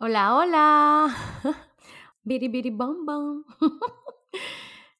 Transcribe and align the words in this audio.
Hola, 0.00 0.36
hola. 0.36 1.08
Biri, 2.22 2.70
bom, 2.70 3.04
bom. 3.04 3.42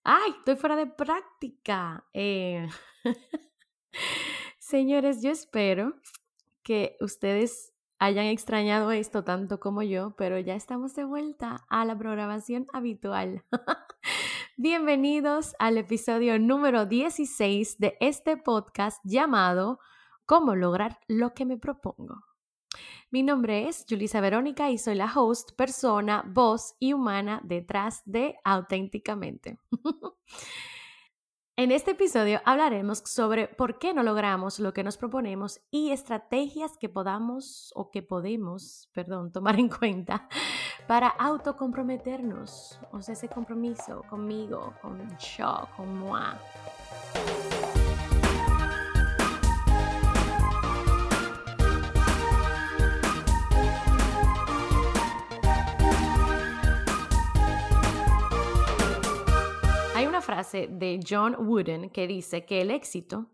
Ay, 0.02 0.32
estoy 0.38 0.56
fuera 0.56 0.74
de 0.74 0.88
práctica. 0.88 2.04
Eh, 2.12 2.67
Señores, 4.58 5.22
yo 5.22 5.30
espero 5.30 5.95
que 6.64 6.96
ustedes 7.00 7.72
hayan 8.00 8.26
extrañado 8.26 8.90
esto 8.90 9.22
tanto 9.22 9.61
como 9.61 9.84
yo, 9.84 10.16
pero 10.16 10.37
ya 10.40 10.56
estamos 10.56 10.97
de 10.97 11.04
vuelta 11.04 11.65
a 11.69 11.85
la 11.85 11.96
programación 11.96 12.67
habitual. 12.72 13.44
Bienvenidos 14.56 15.54
al 15.60 15.78
episodio 15.78 16.41
número 16.41 16.87
16 16.87 17.78
de 17.78 17.96
este 18.01 18.37
podcast 18.37 19.01
llamado 19.05 19.78
¿Cómo 20.27 20.56
lograr 20.56 20.98
lo 21.06 21.34
que 21.34 21.45
me 21.45 21.56
propongo? 21.56 22.27
Mi 23.11 23.23
nombre 23.23 23.69
es 23.69 23.87
Julisa 23.88 24.20
Verónica 24.20 24.70
y 24.70 24.77
soy 24.77 24.95
la 24.95 25.11
host, 25.11 25.53
persona, 25.53 26.23
voz 26.27 26.75
y 26.79 26.93
humana 26.93 27.41
detrás 27.43 28.03
de 28.05 28.37
Auténticamente. 28.45 29.59
En 31.57 31.73
este 31.73 31.91
episodio 31.91 32.41
hablaremos 32.45 33.01
sobre 33.05 33.49
por 33.49 33.80
qué 33.80 33.93
no 33.93 34.05
logramos 34.05 34.61
lo 34.61 34.73
que 34.73 34.85
nos 34.85 34.97
proponemos 34.97 35.61
y 35.73 35.91
estrategias 35.91 36.79
que 36.79 36.89
podamos 36.89 37.73
o 37.75 37.91
que 37.91 38.01
podemos, 38.01 38.89
perdón, 38.93 39.33
tomar 39.33 39.59
en 39.59 39.69
cuenta 39.69 40.29
para 40.87 41.09
autocomprometernos, 41.09 42.79
o 42.93 43.02
sea, 43.02 43.15
ese 43.15 43.29
compromiso 43.29 44.05
conmigo, 44.09 44.73
con 44.80 45.19
yo, 45.19 45.69
con 45.77 45.99
moi. 45.99 46.37
De 60.43 61.01
John 61.07 61.37
Wooden 61.39 61.91
que 61.91 62.07
dice 62.07 62.45
que 62.45 62.61
el 62.61 62.71
éxito 62.71 63.27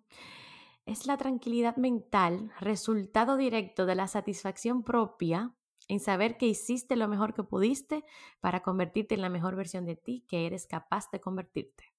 es 0.86 1.06
la 1.06 1.16
tranquilidad 1.16 1.76
mental, 1.76 2.52
resultado 2.60 3.36
directo 3.36 3.86
de 3.86 3.94
la 3.94 4.06
satisfacción 4.06 4.82
propia 4.82 5.54
en 5.88 6.00
saber 6.00 6.36
que 6.36 6.46
hiciste 6.46 6.96
lo 6.96 7.08
mejor 7.08 7.34
que 7.34 7.42
pudiste 7.42 8.04
para 8.40 8.60
convertirte 8.62 9.14
en 9.14 9.22
la 9.22 9.28
mejor 9.28 9.56
versión 9.56 9.84
de 9.84 9.96
ti 9.96 10.24
que 10.28 10.46
eres 10.46 10.66
capaz 10.66 11.10
de 11.10 11.20
convertirte. 11.20 11.92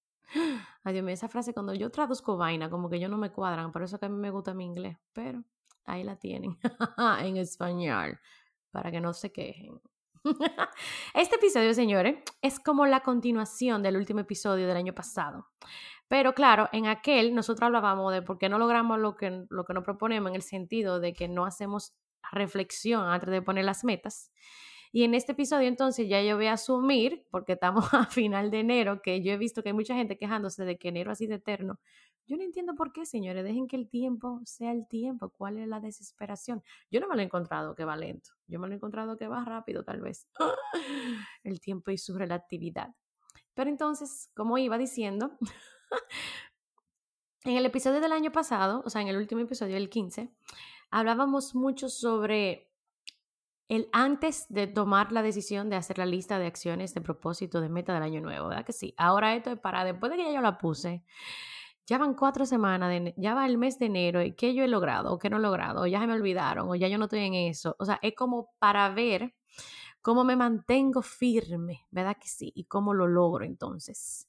Ay, 0.83 0.93
Dios 0.93 1.05
mío, 1.05 1.13
esa 1.13 1.29
frase 1.29 1.53
cuando 1.53 1.73
yo 1.73 1.91
traduzco 1.91 2.35
vaina, 2.37 2.69
como 2.69 2.89
que 2.89 2.99
yo 2.99 3.09
no 3.09 3.17
me 3.17 3.31
cuadran, 3.31 3.71
por 3.71 3.83
eso 3.83 3.99
que 3.99 4.07
a 4.07 4.09
mí 4.09 4.17
me 4.17 4.31
gusta 4.31 4.53
mi 4.53 4.65
inglés, 4.65 4.97
pero 5.13 5.43
ahí 5.85 6.03
la 6.03 6.15
tienen 6.15 6.57
en 7.21 7.37
español, 7.37 8.19
para 8.71 8.91
que 8.91 9.01
no 9.01 9.13
se 9.13 9.31
quejen. 9.31 9.79
Este 11.13 11.35
episodio, 11.35 11.73
señores, 11.73 12.17
es 12.41 12.59
como 12.59 12.85
la 12.85 13.01
continuación 13.01 13.83
del 13.83 13.97
último 13.97 14.21
episodio 14.21 14.67
del 14.67 14.77
año 14.77 14.93
pasado. 14.93 15.47
Pero 16.07 16.33
claro, 16.33 16.69
en 16.71 16.87
aquel 16.87 17.33
nosotros 17.33 17.67
hablábamos 17.67 18.11
de 18.13 18.21
por 18.21 18.37
qué 18.37 18.49
no 18.49 18.59
logramos 18.59 18.99
lo 18.99 19.15
que, 19.15 19.45
lo 19.49 19.65
que 19.65 19.73
nos 19.73 19.83
proponemos 19.83 20.29
en 20.29 20.35
el 20.35 20.41
sentido 20.41 20.99
de 20.99 21.13
que 21.13 21.27
no 21.27 21.45
hacemos 21.45 21.93
reflexión 22.31 23.07
antes 23.07 23.29
de 23.29 23.41
poner 23.41 23.65
las 23.65 23.83
metas. 23.83 24.31
Y 24.95 25.03
en 25.03 25.13
este 25.13 25.33
episodio 25.33 25.67
entonces 25.67 26.07
ya 26.07 26.21
yo 26.21 26.37
voy 26.37 26.45
a 26.45 26.53
asumir, 26.53 27.27
porque 27.29 27.51
estamos 27.51 27.83
a 27.93 28.05
final 28.05 28.49
de 28.49 28.61
enero, 28.61 29.01
que 29.01 29.21
yo 29.21 29.33
he 29.33 29.37
visto 29.37 29.61
que 29.61 29.67
hay 29.67 29.73
mucha 29.73 29.93
gente 29.93 30.17
quejándose 30.17 30.63
de 30.63 30.77
que 30.77 30.87
enero 30.87 31.11
ha 31.11 31.15
sido 31.15 31.35
eterno. 31.35 31.81
Yo 32.25 32.37
no 32.37 32.43
entiendo 32.43 32.75
por 32.75 32.93
qué, 32.93 33.05
señores. 33.05 33.43
Dejen 33.43 33.67
que 33.67 33.75
el 33.75 33.89
tiempo 33.89 34.39
sea 34.45 34.71
el 34.71 34.87
tiempo. 34.87 35.31
¿Cuál 35.31 35.57
es 35.57 35.67
la 35.67 35.81
desesperación? 35.81 36.63
Yo 36.89 37.01
no 37.01 37.09
me 37.09 37.15
lo 37.15 37.21
he 37.21 37.25
encontrado 37.25 37.75
que 37.75 37.83
va 37.83 37.97
lento. 37.97 38.29
Yo 38.47 38.57
me 38.57 38.67
lo 38.67 38.73
he 38.73 38.77
encontrado 38.77 39.17
que 39.17 39.27
va 39.27 39.43
rápido, 39.43 39.83
tal 39.83 39.99
vez. 39.99 40.29
El 41.43 41.59
tiempo 41.59 41.91
y 41.91 41.97
su 41.97 42.17
relatividad. 42.17 42.95
Pero 43.53 43.69
entonces, 43.69 44.31
como 44.33 44.57
iba 44.57 44.77
diciendo, 44.77 45.37
en 47.43 47.57
el 47.57 47.65
episodio 47.65 47.99
del 47.99 48.13
año 48.13 48.31
pasado, 48.31 48.81
o 48.85 48.89
sea, 48.89 49.01
en 49.01 49.09
el 49.09 49.17
último 49.17 49.41
episodio, 49.41 49.75
el 49.75 49.89
15, 49.89 50.31
hablábamos 50.89 51.53
mucho 51.53 51.89
sobre 51.89 52.71
el 53.67 53.89
antes 53.91 54.45
de 54.49 54.67
tomar 54.67 55.11
la 55.11 55.21
decisión 55.21 55.69
de 55.69 55.75
hacer 55.75 55.97
la 55.97 56.05
lista 56.05 56.37
de 56.39 56.47
acciones 56.47 56.93
de 56.93 57.01
propósito 57.01 57.61
de 57.61 57.69
meta 57.69 57.93
del 57.93 58.03
año 58.03 58.21
nuevo, 58.21 58.47
¿verdad 58.49 58.65
que 58.65 58.73
sí? 58.73 58.93
Ahora 58.97 59.35
esto 59.35 59.51
es 59.51 59.59
para 59.59 59.83
después 59.83 60.11
de 60.11 60.17
que 60.17 60.25
ya 60.25 60.33
yo 60.33 60.41
la 60.41 60.57
puse, 60.57 61.03
ya 61.85 61.97
van 61.97 62.15
cuatro 62.15 62.45
semanas, 62.45 63.13
ya 63.17 63.33
va 63.35 63.45
el 63.45 63.57
mes 63.57 63.79
de 63.79 63.87
enero, 63.87 64.21
y 64.23 64.33
qué 64.33 64.53
yo 64.53 64.63
he 64.63 64.67
logrado 64.67 65.13
o 65.13 65.19
qué 65.19 65.29
no 65.29 65.37
he 65.37 65.41
logrado, 65.41 65.81
o 65.83 65.87
ya 65.87 65.99
se 65.99 66.07
me 66.07 66.13
olvidaron, 66.13 66.69
o 66.69 66.75
ya 66.75 66.87
yo 66.87 66.97
no 66.97 67.05
estoy 67.05 67.19
en 67.21 67.33
eso. 67.35 67.75
O 67.79 67.85
sea, 67.85 67.99
es 68.01 68.15
como 68.15 68.49
para 68.59 68.89
ver 68.89 69.35
cómo 70.01 70.23
me 70.23 70.35
mantengo 70.35 71.01
firme, 71.01 71.87
¿verdad 71.91 72.17
que 72.19 72.27
sí? 72.27 72.51
Y 72.55 72.65
cómo 72.65 72.93
lo 72.93 73.07
logro 73.07 73.45
entonces 73.45 74.27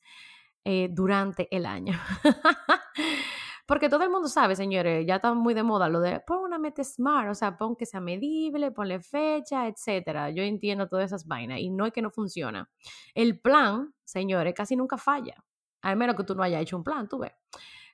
eh, 0.64 0.88
durante 0.90 1.48
el 1.54 1.66
año. 1.66 1.98
Porque 3.66 3.88
todo 3.88 4.04
el 4.04 4.10
mundo 4.10 4.28
sabe, 4.28 4.54
señores, 4.54 5.04
ya 5.06 5.16
está 5.16 5.34
muy 5.34 5.52
de 5.52 5.64
moda 5.64 5.88
lo 5.88 6.00
de 6.00 6.20
pon 6.20 6.38
una 6.38 6.58
meta 6.58 6.84
smart, 6.84 7.30
o 7.30 7.34
sea, 7.34 7.58
pon 7.58 7.74
que 7.74 7.84
sea 7.84 8.00
medible, 8.00 8.70
ponle 8.70 9.00
fecha, 9.00 9.66
etcétera. 9.66 10.30
Yo 10.30 10.42
entiendo 10.44 10.86
todas 10.86 11.06
esas 11.06 11.26
vainas 11.26 11.58
y 11.58 11.70
no 11.70 11.84
es 11.86 11.92
que 11.92 12.00
no 12.00 12.10
funciona. 12.10 12.70
El 13.14 13.40
plan, 13.40 13.92
señores, 14.04 14.54
casi 14.54 14.76
nunca 14.76 14.96
falla. 14.96 15.44
Al 15.82 15.96
menos 15.96 16.16
que 16.16 16.24
tú 16.24 16.34
no 16.34 16.42
hayas 16.42 16.62
hecho 16.62 16.76
un 16.76 16.84
plan, 16.84 17.08
tú 17.08 17.18
ves. 17.18 17.32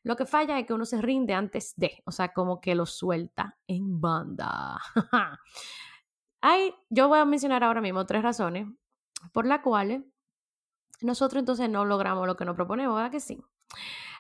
Lo 0.05 0.16
que 0.16 0.27
falla 0.27 0.59
es 0.59 0.66
que 0.66 0.75
uno 0.75 0.84
se 0.84 1.00
rinde 1.00 1.33
antes 1.33 1.75
de, 1.77 2.03
o 2.04 2.10
sea, 2.10 2.33
como 2.33 2.60
que 2.60 2.75
lo 2.75 2.87
suelta 2.87 3.59
en 3.66 4.00
banda. 4.00 4.78
Hay, 6.43 6.75
yo 6.91 7.09
voy 7.09 7.21
a 7.21 7.25
mencionar 7.25 7.62
ahora 7.62 7.81
mismo 7.81 8.04
tres 8.04 8.22
razones 8.22 8.66
por 9.33 9.47
las 9.47 9.60
cuales 9.60 10.03
nosotros 11.00 11.41
entonces 11.41 11.71
no 11.71 11.84
logramos 11.84 12.27
lo 12.27 12.37
que 12.37 12.44
nos 12.44 12.56
proponemos, 12.56 12.97
¿verdad 12.97 13.10
que 13.10 13.21
sí? 13.21 13.41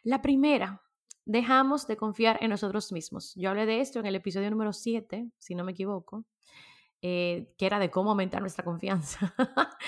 La 0.04 0.22
primera, 0.22 0.82
dejamos 1.24 1.86
de 1.86 1.96
confiar 1.96 2.38
en 2.40 2.50
nosotros 2.50 2.92
mismos. 2.92 3.34
Yo 3.36 3.50
hablé 3.50 3.66
de 3.66 3.80
esto 3.80 4.00
en 4.00 4.06
el 4.06 4.14
episodio 4.14 4.50
número 4.50 4.72
7, 4.72 5.30
si 5.38 5.54
no 5.54 5.64
me 5.64 5.72
equivoco, 5.72 6.24
eh, 7.00 7.52
que 7.58 7.66
era 7.66 7.78
de 7.78 7.90
cómo 7.90 8.10
aumentar 8.10 8.40
nuestra 8.40 8.64
confianza. 8.64 9.34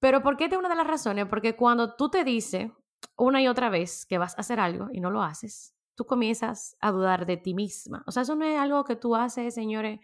Pero 0.00 0.22
¿por 0.22 0.36
qué 0.36 0.46
es 0.46 0.52
una 0.56 0.68
de 0.68 0.74
las 0.74 0.86
razones? 0.86 1.26
Porque 1.26 1.54
cuando 1.54 1.94
tú 1.94 2.10
te 2.10 2.24
dices 2.24 2.70
una 3.16 3.40
y 3.40 3.48
otra 3.48 3.70
vez 3.70 4.04
que 4.06 4.18
vas 4.18 4.36
a 4.36 4.40
hacer 4.40 4.58
algo 4.58 4.88
y 4.92 5.00
no 5.00 5.10
lo 5.10 5.22
haces, 5.22 5.74
tú 5.94 6.06
comienzas 6.06 6.76
a 6.80 6.90
dudar 6.90 7.26
de 7.26 7.36
ti 7.36 7.54
misma. 7.54 8.02
O 8.06 8.10
sea, 8.10 8.22
eso 8.22 8.34
no 8.34 8.44
es 8.44 8.58
algo 8.58 8.84
que 8.84 8.96
tú 8.96 9.14
haces, 9.14 9.54
señores, 9.54 10.00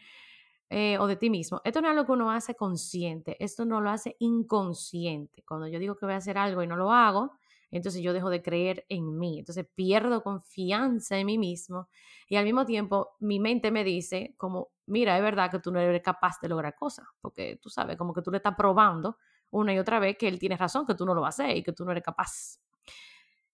eh, 0.71 0.99
o 0.99 1.07
de 1.07 1.17
ti 1.17 1.31
mismo. 1.31 1.61
Esto 1.65 1.81
no 1.81 1.89
es 1.89 1.93
algo 1.93 2.07
que 2.07 2.13
uno 2.13 2.31
hace 2.31 2.55
consciente, 2.55 3.43
esto 3.43 3.65
no 3.65 3.81
lo 3.81 3.91
hace 3.91 4.17
inconsciente. 4.21 5.43
Cuando 5.47 5.67
yo 5.67 5.79
digo 5.79 5.97
que 5.97 6.07
voy 6.07 6.15
a 6.15 6.19
hacer 6.19 6.39
algo 6.39 6.63
y 6.63 6.67
no 6.67 6.77
lo 6.77 6.93
hago, 6.93 7.33
entonces 7.71 8.03
yo 8.03 8.13
dejo 8.13 8.31
de 8.31 8.43
creer 8.43 8.87
en 8.89 9.19
mí, 9.19 9.41
entonces 9.41 9.67
pierdo 9.75 10.23
confianza 10.23 11.19
en 11.19 11.27
mí 11.27 11.39
mismo 11.39 11.89
y 12.29 12.37
al 12.37 12.45
mismo 12.45 12.65
tiempo 12.65 13.17
mi 13.21 13.39
mente 13.39 13.71
me 13.71 13.85
dice 13.85 14.35
como, 14.37 14.71
mira, 14.87 15.17
es 15.17 15.23
verdad 15.23 15.51
que 15.51 15.59
tú 15.59 15.71
no 15.71 15.81
eres 15.81 16.03
capaz 16.03 16.41
de 16.41 16.49
lograr 16.49 16.75
cosas, 16.75 17.07
porque 17.21 17.59
tú 17.61 17.69
sabes, 17.69 17.97
como 17.97 18.15
que 18.15 18.23
tú 18.23 18.31
le 18.31 18.39
estás 18.39 18.55
probando 18.57 19.19
una 19.51 19.73
y 19.75 19.79
otra 19.79 19.99
vez 19.99 20.17
que 20.17 20.29
él 20.29 20.39
tiene 20.39 20.57
razón, 20.57 20.87
que 20.87 20.95
tú 20.95 21.07
no 21.07 21.15
lo 21.15 21.21
vas 21.21 21.39
a 21.41 21.45
hacer 21.45 21.57
y 21.57 21.63
que 21.63 21.73
tú 21.73 21.85
no 21.85 21.93
eres 21.93 22.05
capaz. 22.05 22.61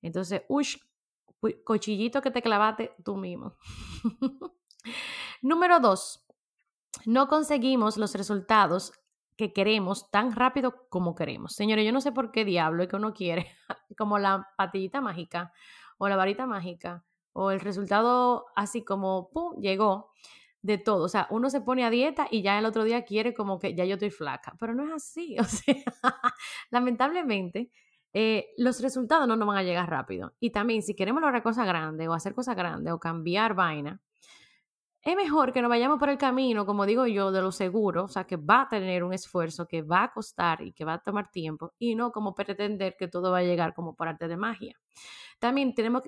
Entonces, 0.02 0.42
uy, 0.48 0.66
cochillito 1.64 2.20
que 2.20 2.31
te 2.31 2.42
clavaste 2.42 2.94
tú 3.04 3.16
mismo. 3.16 3.56
Número 5.42 5.81
dos, 5.81 6.25
no 7.06 7.28
conseguimos 7.28 7.96
los 7.96 8.14
resultados 8.14 8.92
que 9.36 9.52
queremos 9.52 10.10
tan 10.10 10.32
rápido 10.32 10.86
como 10.88 11.14
queremos. 11.14 11.54
Señores, 11.54 11.84
yo 11.84 11.92
no 11.92 12.00
sé 12.00 12.12
por 12.12 12.30
qué 12.30 12.44
diablo 12.44 12.82
es 12.82 12.88
que 12.88 12.96
uno 12.96 13.12
quiere 13.12 13.48
como 13.98 14.18
la 14.18 14.48
patillita 14.56 15.00
mágica 15.00 15.52
o 15.98 16.08
la 16.08 16.16
varita 16.16 16.46
mágica 16.46 17.04
o 17.32 17.50
el 17.50 17.60
resultado 17.60 18.46
así 18.54 18.84
como, 18.84 19.30
¡pum!, 19.30 19.60
llegó 19.60 20.12
de 20.62 20.78
todo. 20.78 21.04
O 21.04 21.08
sea, 21.08 21.26
uno 21.30 21.50
se 21.50 21.60
pone 21.60 21.84
a 21.84 21.90
dieta 21.90 22.26
y 22.30 22.42
ya 22.42 22.58
el 22.58 22.64
otro 22.64 22.84
día 22.84 23.04
quiere 23.04 23.34
como 23.34 23.58
que 23.58 23.75
ya 23.75 23.84
yo 23.84 23.94
estoy 23.94 24.10
flaca, 24.10 24.56
pero 24.58 24.75
no 24.75 24.84
es 24.86 24.92
así. 24.92 25.37
O 25.40 25.44
sea, 25.44 25.75
lamentablemente, 26.70 27.70
eh, 28.12 28.52
los 28.56 28.80
resultados 28.80 29.26
no 29.26 29.37
nos 29.37 29.48
van 29.48 29.58
a 29.58 29.62
llegar 29.62 29.90
rápido. 29.90 30.32
Y 30.40 30.50
también, 30.50 30.82
si 30.82 30.94
queremos 30.94 31.20
lograr 31.20 31.42
cosas 31.42 31.66
grandes 31.66 32.08
o 32.08 32.14
hacer 32.14 32.34
cosas 32.34 32.56
grandes 32.56 32.92
o 32.92 33.00
cambiar 33.00 33.54
vaina, 33.54 34.00
es 35.04 35.16
mejor 35.16 35.52
que 35.52 35.62
nos 35.62 35.68
vayamos 35.68 35.98
por 35.98 36.08
el 36.08 36.18
camino, 36.18 36.66
como 36.66 36.86
digo 36.86 37.06
yo, 37.06 37.30
de 37.32 37.42
lo 37.42 37.52
seguro, 37.52 38.04
o 38.04 38.08
sea, 38.08 38.24
que 38.24 38.36
va 38.36 38.62
a 38.62 38.68
tener 38.68 39.04
un 39.04 39.12
esfuerzo, 39.12 39.66
que 39.66 39.82
va 39.82 40.04
a 40.04 40.12
costar 40.12 40.62
y 40.62 40.72
que 40.72 40.84
va 40.84 40.94
a 40.94 41.02
tomar 41.02 41.30
tiempo, 41.30 41.72
y 41.78 41.94
no 41.94 42.10
como 42.12 42.34
pretender 42.34 42.96
que 42.98 43.08
todo 43.08 43.30
va 43.30 43.38
a 43.38 43.42
llegar 43.42 43.74
como 43.74 43.94
por 43.94 44.08
arte 44.08 44.28
de 44.28 44.36
magia. 44.36 44.78
También 45.38 45.74
tenemos, 45.74 46.02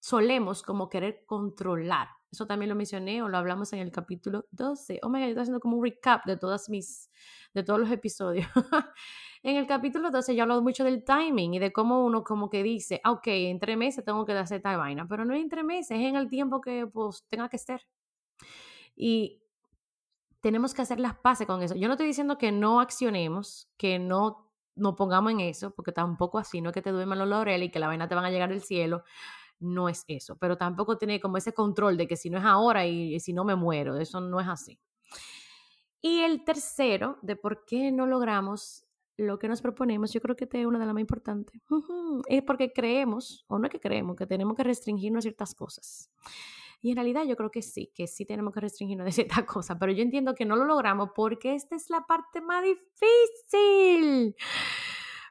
solemos 0.00 0.62
como 0.62 0.88
querer 0.88 1.24
controlar 1.26 2.08
eso 2.32 2.46
también 2.46 2.70
lo 2.70 2.74
mencioné 2.74 3.22
o 3.22 3.28
lo 3.28 3.36
hablamos 3.36 3.74
en 3.74 3.80
el 3.80 3.92
capítulo 3.92 4.46
12. 4.52 5.00
Oh 5.02 5.10
my 5.10 5.20
God, 5.20 5.28
estoy 5.28 5.42
haciendo 5.42 5.60
como 5.60 5.76
un 5.76 5.84
recap 5.84 6.24
de 6.24 6.38
todas 6.38 6.70
mis, 6.70 7.10
de 7.52 7.62
todos 7.62 7.78
los 7.78 7.90
episodios. 7.90 8.46
en 9.42 9.56
el 9.56 9.66
capítulo 9.66 10.10
12 10.10 10.34
yo 10.34 10.44
hablo 10.44 10.62
mucho 10.62 10.82
del 10.82 11.04
timing 11.04 11.52
y 11.52 11.58
de 11.58 11.74
cómo 11.74 12.06
uno 12.06 12.24
como 12.24 12.48
que 12.48 12.62
dice, 12.62 13.02
ah, 13.04 13.12
ok, 13.12 13.26
en 13.26 13.60
tres 13.60 13.76
meses 13.76 14.02
tengo 14.02 14.24
que 14.24 14.32
hacer 14.32 14.62
tal 14.62 14.78
vaina, 14.78 15.06
pero 15.06 15.26
no 15.26 15.34
en 15.34 15.50
tres 15.50 15.62
meses, 15.62 15.90
es 15.90 16.06
en 16.06 16.16
el 16.16 16.30
tiempo 16.30 16.62
que 16.62 16.86
pues 16.86 17.26
tenga 17.28 17.50
que 17.50 17.58
ser. 17.58 17.82
Y 18.94 19.42
tenemos 20.40 20.74
que 20.74 20.82
hacer 20.82 21.00
las 21.00 21.14
paces 21.16 21.46
con 21.46 21.62
eso. 21.62 21.76
Yo 21.76 21.86
no 21.88 21.94
estoy 21.94 22.08
diciendo 22.08 22.36
que 22.36 22.52
no 22.52 22.80
accionemos, 22.80 23.70
que 23.76 23.98
no 23.98 24.52
nos 24.74 24.94
pongamos 24.94 25.32
en 25.32 25.40
eso, 25.40 25.70
porque 25.74 25.92
tampoco 25.92 26.38
así, 26.38 26.60
no 26.60 26.70
es 26.70 26.74
que 26.74 26.82
te 26.82 26.90
duerman 26.90 27.18
los 27.18 27.28
laureles 27.28 27.68
y 27.68 27.70
que 27.70 27.78
la 27.78 27.86
vaina 27.86 28.08
te 28.08 28.14
van 28.14 28.24
a 28.24 28.30
llegar 28.30 28.50
del 28.50 28.62
cielo, 28.62 29.04
no 29.60 29.88
es 29.88 30.04
eso, 30.08 30.36
pero 30.36 30.56
tampoco 30.56 30.98
tiene 30.98 31.20
como 31.20 31.36
ese 31.36 31.52
control 31.52 31.96
de 31.96 32.08
que 32.08 32.16
si 32.16 32.30
no 32.30 32.38
es 32.38 32.44
ahora 32.44 32.86
y, 32.86 33.20
si 33.20 33.32
no 33.32 33.44
me 33.44 33.54
muero, 33.54 33.96
eso 33.96 34.20
no 34.20 34.40
es 34.40 34.48
así. 34.48 34.78
Y 36.00 36.20
el 36.20 36.44
tercero, 36.44 37.18
de 37.22 37.36
por 37.36 37.64
qué 37.64 37.92
no 37.92 38.06
logramos 38.06 38.84
lo 39.16 39.38
que 39.38 39.46
nos 39.46 39.62
proponemos, 39.62 40.12
yo 40.12 40.20
creo 40.20 40.34
que 40.34 40.48
es 40.50 40.66
una 40.66 40.80
de 40.80 40.86
las 40.86 40.94
más 40.94 41.00
importantes, 41.00 41.60
es 42.26 42.42
porque 42.42 42.72
creemos, 42.72 43.44
o 43.46 43.58
no 43.58 43.66
es 43.66 43.70
que 43.70 43.78
creemos, 43.78 44.16
que 44.16 44.26
tenemos 44.26 44.56
que 44.56 44.64
restringirnos 44.64 45.22
ciertas 45.22 45.54
cosas. 45.54 46.10
Y 46.82 46.90
en 46.90 46.96
realidad 46.96 47.24
yo 47.24 47.36
creo 47.36 47.50
que 47.50 47.62
sí, 47.62 47.92
que 47.94 48.08
sí 48.08 48.26
tenemos 48.26 48.52
que 48.52 48.60
restringirnos 48.60 49.04
de 49.06 49.12
ciertas 49.12 49.44
cosas, 49.44 49.76
pero 49.80 49.92
yo 49.92 50.02
entiendo 50.02 50.34
que 50.34 50.44
no 50.44 50.56
lo 50.56 50.64
logramos 50.64 51.10
porque 51.14 51.54
esta 51.54 51.76
es 51.76 51.88
la 51.88 52.06
parte 52.06 52.40
más 52.40 52.62
difícil. 52.62 54.36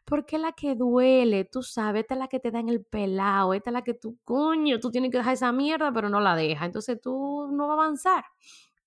Porque 0.05 0.37
la 0.37 0.53
que 0.53 0.75
duele, 0.75 1.45
tú 1.45 1.61
sabes, 1.61 2.01
esta 2.01 2.15
es 2.15 2.19
la 2.19 2.27
que 2.27 2.39
te 2.39 2.51
da 2.51 2.59
en 2.59 2.69
el 2.69 2.83
pelado, 2.83 3.53
esta 3.53 3.69
es 3.69 3.73
la 3.73 3.83
que 3.83 3.93
tú, 3.93 4.17
coño, 4.23 4.79
tú 4.79 4.91
tienes 4.91 5.11
que 5.11 5.17
dejar 5.17 5.33
esa 5.33 5.51
mierda, 5.51 5.93
pero 5.93 6.09
no 6.09 6.19
la 6.19 6.35
dejas. 6.35 6.65
Entonces 6.65 6.99
tú 6.99 7.47
no 7.51 7.67
vas 7.67 7.77
a 7.77 7.81
avanzar 7.83 8.25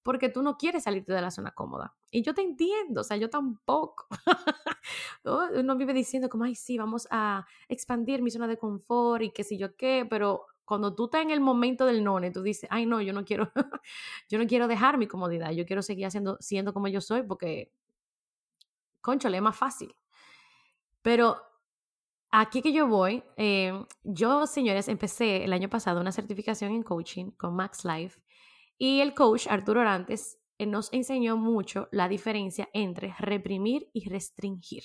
porque 0.05 0.29
tú 0.29 0.43
no 0.43 0.59
quieres 0.59 0.85
salirte 0.85 1.15
de 1.15 1.23
la 1.23 1.31
zona 1.31 1.53
cómoda. 1.53 1.95
Y 2.11 2.23
yo 2.23 2.35
te 2.35 2.43
entiendo, 2.43 3.01
o 3.01 3.05
sea, 3.05 3.17
yo 3.17 3.31
tampoco. 3.31 4.07
Uno 5.55 5.77
vive 5.77 5.95
diciendo 5.95 6.29
como, 6.29 6.45
ay, 6.45 6.55
sí, 6.55 6.77
vamos 6.77 7.09
a 7.11 7.47
expandir 7.69 8.21
mi 8.21 8.31
zona 8.31 8.47
de 8.47 8.59
confort 8.59 9.23
y 9.23 9.31
qué 9.31 9.43
sé 9.45 9.57
yo 9.57 9.75
qué, 9.77 10.07
pero 10.09 10.45
cuando 10.65 10.95
tú 10.95 11.07
estás 11.07 11.23
en 11.23 11.31
el 11.31 11.41
momento 11.41 11.87
del 11.87 12.03
none, 12.03 12.31
tú 12.31 12.43
dices, 12.43 12.69
ay, 12.71 12.87
no, 12.87 13.01
yo 13.01 13.13
no 13.13 13.25
quiero, 13.25 13.53
yo 14.29 14.39
no 14.39 14.47
quiero 14.47 14.69
dejar 14.69 14.99
mi 14.99 15.07
comodidad, 15.07 15.53
yo 15.53 15.67
quiero 15.67 15.83
seguir 15.83 16.07
haciendo, 16.07 16.37
siendo 16.41 16.73
como 16.73 16.89
yo 16.89 17.01
soy 17.01 17.23
porque, 17.23 17.71
concho, 19.01 19.29
le 19.29 19.39
es 19.39 19.43
más 19.43 19.57
fácil. 19.57 19.95
Pero 21.03 21.37
aquí 22.31 22.63
que 22.63 22.73
yo 22.73 22.87
voy, 22.87 23.23
eh, 23.37 23.85
yo, 24.03 24.47
señores, 24.47 24.89
empecé 24.89 25.45
el 25.45 25.53
año 25.53 25.69
pasado 25.69 26.01
una 26.01 26.13
certificación 26.13 26.73
en 26.73 26.83
coaching 26.83 27.31
con 27.33 27.55
Max 27.55 27.85
Life 27.85 28.21
y 28.79 29.01
el 29.01 29.15
coach 29.15 29.47
Arturo 29.49 29.81
Orantes 29.83 30.39
eh, 30.59 30.67
nos 30.67 30.93
enseñó 30.93 31.37
mucho 31.37 31.89
la 31.93 32.09
diferencia 32.09 32.69
entre 32.73 33.15
reprimir 33.19 33.91
y 33.93 34.09
restringir. 34.09 34.85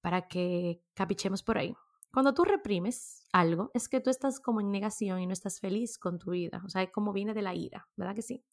Para 0.00 0.28
que 0.28 0.82
capichemos 0.94 1.42
por 1.42 1.58
ahí. 1.58 1.74
Cuando 2.12 2.34
tú 2.34 2.44
reprimes 2.44 3.24
algo, 3.32 3.70
es 3.72 3.88
que 3.88 4.00
tú 4.00 4.10
estás 4.10 4.38
como 4.38 4.60
en 4.60 4.70
negación 4.70 5.20
y 5.20 5.26
no 5.26 5.32
estás 5.32 5.60
feliz 5.60 5.98
con 5.98 6.18
tu 6.18 6.32
vida. 6.32 6.60
O 6.64 6.68
sea, 6.68 6.82
es 6.82 6.90
como 6.90 7.12
viene 7.14 7.32
de 7.32 7.40
la 7.40 7.54
ira, 7.54 7.88
¿verdad 7.96 8.14
que 8.14 8.20
sí? 8.20 8.44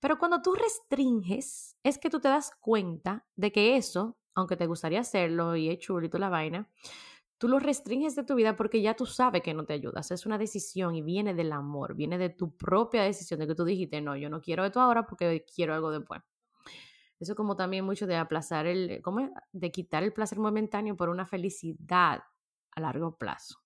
Pero 0.00 0.18
cuando 0.18 0.42
tú 0.42 0.54
restringes, 0.54 1.76
es 1.84 1.98
que 1.98 2.10
tú 2.10 2.18
te 2.18 2.28
das 2.28 2.50
cuenta 2.60 3.24
de 3.36 3.52
que 3.52 3.76
eso, 3.76 4.18
aunque 4.34 4.56
te 4.56 4.66
gustaría 4.66 5.00
hacerlo 5.00 5.54
y 5.54 5.70
es 5.70 5.78
chulo 5.78 6.04
y 6.04 6.18
la 6.18 6.28
vaina, 6.28 6.68
tú 7.38 7.46
lo 7.46 7.60
restringes 7.60 8.16
de 8.16 8.24
tu 8.24 8.34
vida 8.34 8.56
porque 8.56 8.82
ya 8.82 8.94
tú 8.94 9.06
sabes 9.06 9.42
que 9.42 9.54
no 9.54 9.64
te 9.64 9.74
ayudas. 9.74 10.10
Es 10.10 10.26
una 10.26 10.36
decisión 10.36 10.96
y 10.96 11.02
viene 11.02 11.32
del 11.32 11.52
amor, 11.52 11.94
viene 11.94 12.18
de 12.18 12.30
tu 12.30 12.56
propia 12.56 13.02
decisión, 13.02 13.38
de 13.38 13.46
que 13.46 13.54
tú 13.54 13.64
dijiste, 13.64 14.00
no, 14.00 14.16
yo 14.16 14.28
no 14.28 14.40
quiero 14.40 14.64
esto 14.64 14.80
ahora 14.80 15.06
porque 15.06 15.44
quiero 15.54 15.74
algo 15.74 15.92
después. 15.92 16.22
Eso 17.20 17.36
como 17.36 17.54
también 17.54 17.84
mucho 17.84 18.08
de 18.08 18.16
aplazar 18.16 18.66
el, 18.66 19.00
¿cómo 19.02 19.30
De 19.52 19.70
quitar 19.70 20.02
el 20.02 20.12
placer 20.12 20.38
momentáneo 20.38 20.96
por 20.96 21.08
una 21.08 21.24
felicidad 21.24 22.20
a 22.76 22.80
largo 22.80 23.16
plazo. 23.16 23.58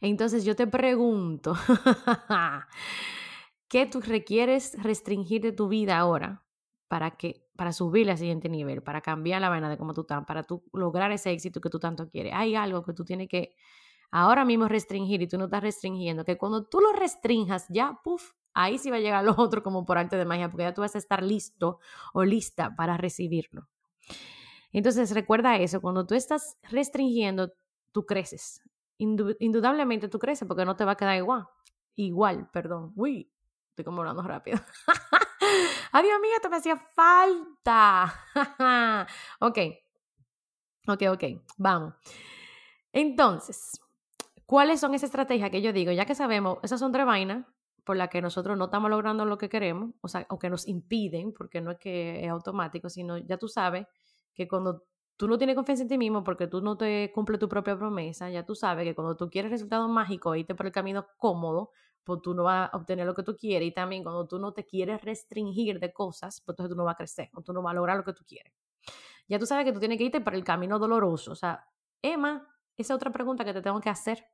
Entonces 0.00 0.44
yo 0.44 0.54
te 0.54 0.66
pregunto, 0.66 1.54
¿qué 3.68 3.86
tú 3.86 4.00
requieres 4.00 4.80
restringir 4.82 5.40
de 5.40 5.52
tu 5.52 5.68
vida 5.68 5.98
ahora 5.98 6.44
para 6.88 7.12
que 7.12 7.42
para 7.56 7.72
subir 7.72 8.10
al 8.10 8.18
siguiente 8.18 8.48
nivel, 8.48 8.82
para 8.82 9.00
cambiar 9.00 9.40
la 9.40 9.48
vaina 9.48 9.70
de 9.70 9.78
cómo 9.78 9.94
tú 9.94 10.02
estás, 10.02 10.24
para 10.24 10.42
tú 10.42 10.64
lograr 10.72 11.12
ese 11.12 11.30
éxito 11.30 11.60
que 11.60 11.70
tú 11.70 11.78
tanto 11.78 12.08
quieres? 12.10 12.32
Hay 12.34 12.54
algo 12.54 12.82
que 12.82 12.92
tú 12.92 13.04
tienes 13.04 13.28
que 13.28 13.54
ahora 14.10 14.44
mismo 14.44 14.68
restringir 14.68 15.22
y 15.22 15.28
tú 15.28 15.38
no 15.38 15.44
estás 15.44 15.62
restringiendo, 15.62 16.24
que 16.24 16.36
cuando 16.36 16.64
tú 16.64 16.80
lo 16.80 16.92
restringas 16.92 17.66
ya, 17.68 17.98
puff, 18.02 18.32
ahí 18.52 18.78
sí 18.78 18.90
va 18.90 18.96
a 18.96 19.00
llegar 19.00 19.24
lo 19.24 19.34
otro 19.38 19.62
como 19.62 19.84
por 19.84 19.98
arte 19.98 20.16
de 20.16 20.24
magia, 20.24 20.50
porque 20.50 20.64
ya 20.64 20.74
tú 20.74 20.82
vas 20.82 20.94
a 20.96 20.98
estar 20.98 21.22
listo 21.22 21.78
o 22.12 22.24
lista 22.24 22.74
para 22.76 22.96
recibirlo. 22.96 23.68
Entonces 24.74 25.12
recuerda 25.12 25.56
eso, 25.56 25.80
cuando 25.80 26.04
tú 26.04 26.14
estás 26.16 26.58
restringiendo, 26.64 27.52
tú 27.92 28.04
creces. 28.04 28.60
indudablemente 28.98 30.08
tú 30.08 30.18
creces 30.18 30.46
porque 30.48 30.64
no 30.64 30.74
te 30.74 30.84
va 30.84 30.92
a 30.92 30.96
quedar 30.96 31.16
igual. 31.16 31.46
Igual, 31.94 32.50
perdón. 32.50 32.92
Uy, 32.96 33.30
estoy 33.70 33.84
como 33.84 34.00
hablando 34.00 34.22
rápido. 34.22 34.58
Adiós, 35.92 36.16
amiga, 36.16 36.34
esto 36.36 36.50
me 36.50 36.56
hacía 36.56 36.76
falta. 36.76 38.12
ok. 39.38 39.58
Ok, 40.88 41.02
ok, 41.08 41.24
vamos. 41.56 41.94
Entonces, 42.92 43.80
¿cuáles 44.44 44.80
son 44.80 44.92
esas 44.94 45.10
estrategias 45.10 45.50
que 45.50 45.62
yo 45.62 45.72
digo? 45.72 45.92
Ya 45.92 46.04
que 46.04 46.16
sabemos, 46.16 46.58
esas 46.64 46.80
son 46.80 46.90
tres 46.90 47.06
vainas 47.06 47.46
por 47.84 47.96
las 47.96 48.08
que 48.08 48.20
nosotros 48.20 48.58
no 48.58 48.64
estamos 48.64 48.90
logrando 48.90 49.24
lo 49.24 49.38
que 49.38 49.48
queremos, 49.48 49.90
o 50.00 50.08
sea, 50.08 50.26
o 50.30 50.38
que 50.38 50.50
nos 50.50 50.66
impiden, 50.66 51.32
porque 51.32 51.60
no 51.60 51.70
es 51.70 51.78
que 51.78 52.24
es 52.24 52.30
automático, 52.30 52.90
sino 52.90 53.18
ya 53.18 53.36
tú 53.36 53.46
sabes 53.46 53.86
que 54.34 54.48
cuando 54.48 54.84
tú 55.16 55.28
no 55.28 55.38
tienes 55.38 55.56
confianza 55.56 55.82
en 55.82 55.88
ti 55.88 55.98
mismo 55.98 56.24
porque 56.24 56.46
tú 56.46 56.60
no 56.60 56.76
te 56.76 57.12
cumples 57.14 57.38
tu 57.38 57.48
propia 57.48 57.78
promesa, 57.78 58.30
ya 58.30 58.44
tú 58.44 58.54
sabes 58.54 58.84
que 58.84 58.94
cuando 58.94 59.16
tú 59.16 59.30
quieres 59.30 59.50
resultados 59.50 59.88
mágicos, 59.88 60.36
irte 60.36 60.54
por 60.54 60.66
el 60.66 60.72
camino 60.72 61.06
cómodo, 61.16 61.70
pues 62.02 62.20
tú 62.22 62.34
no 62.34 62.44
vas 62.44 62.70
a 62.72 62.76
obtener 62.76 63.06
lo 63.06 63.14
que 63.14 63.22
tú 63.22 63.36
quieres. 63.36 63.68
Y 63.68 63.72
también 63.72 64.02
cuando 64.02 64.26
tú 64.26 64.38
no 64.38 64.52
te 64.52 64.64
quieres 64.64 65.00
restringir 65.02 65.80
de 65.80 65.92
cosas, 65.92 66.42
pues 66.44 66.54
entonces 66.54 66.70
tú 66.70 66.76
no 66.76 66.84
vas 66.84 66.94
a 66.94 66.98
crecer 66.98 67.30
o 67.34 67.42
tú 67.42 67.52
no 67.52 67.62
vas 67.62 67.72
a 67.72 67.74
lograr 67.74 67.96
lo 67.96 68.04
que 68.04 68.12
tú 68.12 68.24
quieres. 68.26 68.52
Ya 69.26 69.38
tú 69.38 69.46
sabes 69.46 69.64
que 69.64 69.72
tú 69.72 69.78
tienes 69.78 69.96
que 69.96 70.04
irte 70.04 70.20
por 70.20 70.34
el 70.34 70.44
camino 70.44 70.78
doloroso. 70.78 71.32
O 71.32 71.36
sea, 71.36 71.66
Emma, 72.02 72.46
esa 72.76 72.92
es 72.92 72.96
otra 72.96 73.10
pregunta 73.10 73.44
que 73.44 73.54
te 73.54 73.62
tengo 73.62 73.80
que 73.80 73.88
hacer. 73.88 74.26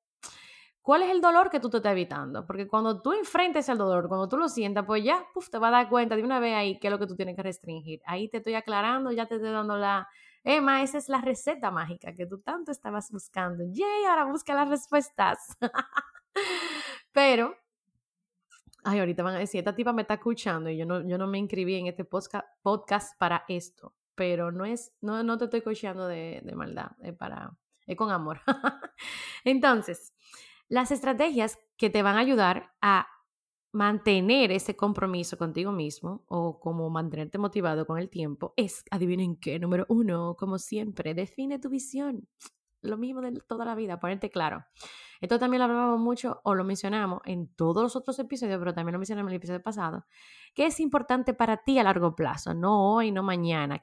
¿Cuál 0.82 1.02
es 1.02 1.10
el 1.10 1.20
dolor 1.20 1.50
que 1.50 1.60
tú 1.60 1.68
te 1.68 1.76
estás 1.76 1.92
evitando? 1.92 2.46
Porque 2.46 2.66
cuando 2.66 3.02
tú 3.02 3.12
enfrentes 3.12 3.68
el 3.68 3.76
dolor, 3.76 4.08
cuando 4.08 4.28
tú 4.28 4.38
lo 4.38 4.48
sientas, 4.48 4.84
pues 4.86 5.04
ya, 5.04 5.26
te 5.50 5.58
vas 5.58 5.68
a 5.68 5.72
dar 5.72 5.88
cuenta 5.90 6.16
de 6.16 6.22
una 6.22 6.40
vez 6.40 6.54
ahí 6.54 6.78
qué 6.78 6.88
es 6.88 6.90
lo 6.90 6.98
que 6.98 7.06
tú 7.06 7.16
tienes 7.16 7.36
que 7.36 7.42
restringir. 7.42 8.00
Ahí 8.06 8.28
te 8.28 8.38
estoy 8.38 8.54
aclarando, 8.54 9.12
ya 9.12 9.26
te 9.26 9.36
estoy 9.36 9.50
dando 9.50 9.76
la... 9.76 10.08
Emma, 10.42 10.82
esa 10.82 10.96
es 10.96 11.10
la 11.10 11.20
receta 11.20 11.70
mágica 11.70 12.14
que 12.14 12.24
tú 12.24 12.40
tanto 12.40 12.72
estabas 12.72 13.10
buscando. 13.10 13.62
¡Yay! 13.64 14.04
Ahora 14.08 14.24
busca 14.24 14.54
las 14.54 14.70
respuestas. 14.70 15.38
Pero, 17.12 17.54
ay, 18.82 19.00
ahorita 19.00 19.22
van 19.22 19.34
a 19.34 19.38
decir, 19.38 19.58
esta 19.58 19.74
tipa 19.74 19.92
me 19.92 20.02
está 20.02 20.14
escuchando 20.14 20.70
y 20.70 20.78
yo 20.78 20.86
no, 20.86 21.06
yo 21.06 21.18
no 21.18 21.26
me 21.26 21.36
inscribí 21.36 21.74
en 21.74 21.88
este 21.88 22.04
podcast 22.04 23.18
para 23.18 23.44
esto. 23.48 23.92
Pero 24.14 24.50
no 24.50 24.64
es, 24.64 24.94
no, 25.02 25.22
no 25.22 25.36
te 25.36 25.44
estoy 25.44 25.60
cocheando 25.60 26.06
de, 26.06 26.40
de 26.42 26.54
maldad, 26.54 26.92
es 27.02 27.14
para, 27.14 27.52
es 27.86 27.96
con 27.96 28.10
amor. 28.10 28.40
Entonces, 29.44 30.14
las 30.70 30.92
estrategias 30.92 31.58
que 31.76 31.90
te 31.90 32.02
van 32.02 32.16
a 32.16 32.20
ayudar 32.20 32.72
a 32.80 33.08
mantener 33.72 34.52
ese 34.52 34.76
compromiso 34.76 35.36
contigo 35.36 35.72
mismo 35.72 36.24
o 36.28 36.58
como 36.60 36.88
mantenerte 36.90 37.38
motivado 37.38 37.86
con 37.86 37.98
el 37.98 38.08
tiempo 38.08 38.54
es, 38.56 38.84
adivinen 38.90 39.36
qué, 39.36 39.58
número 39.58 39.84
uno, 39.88 40.36
como 40.38 40.58
siempre, 40.58 41.12
define 41.12 41.58
tu 41.58 41.68
visión. 41.68 42.28
Lo 42.82 42.96
mismo 42.96 43.20
de 43.20 43.32
toda 43.46 43.64
la 43.64 43.74
vida, 43.74 44.00
ponerte 44.00 44.30
claro. 44.30 44.64
Esto 45.20 45.38
también 45.38 45.58
lo 45.58 45.64
hablábamos 45.64 46.00
mucho 46.00 46.40
o 46.44 46.54
lo 46.54 46.64
mencionamos 46.64 47.20
en 47.26 47.48
todos 47.54 47.82
los 47.82 47.96
otros 47.96 48.18
episodios, 48.18 48.58
pero 48.58 48.72
también 48.72 48.94
lo 48.94 48.98
mencionamos 48.98 49.28
en 49.28 49.34
el 49.34 49.38
episodio 49.38 49.62
pasado, 49.62 50.06
que 50.54 50.66
es 50.66 50.80
importante 50.80 51.34
para 51.34 51.58
ti 51.58 51.78
a 51.78 51.82
largo 51.82 52.14
plazo, 52.14 52.54
no 52.54 52.94
hoy, 52.94 53.10
no 53.10 53.22
mañana. 53.22 53.82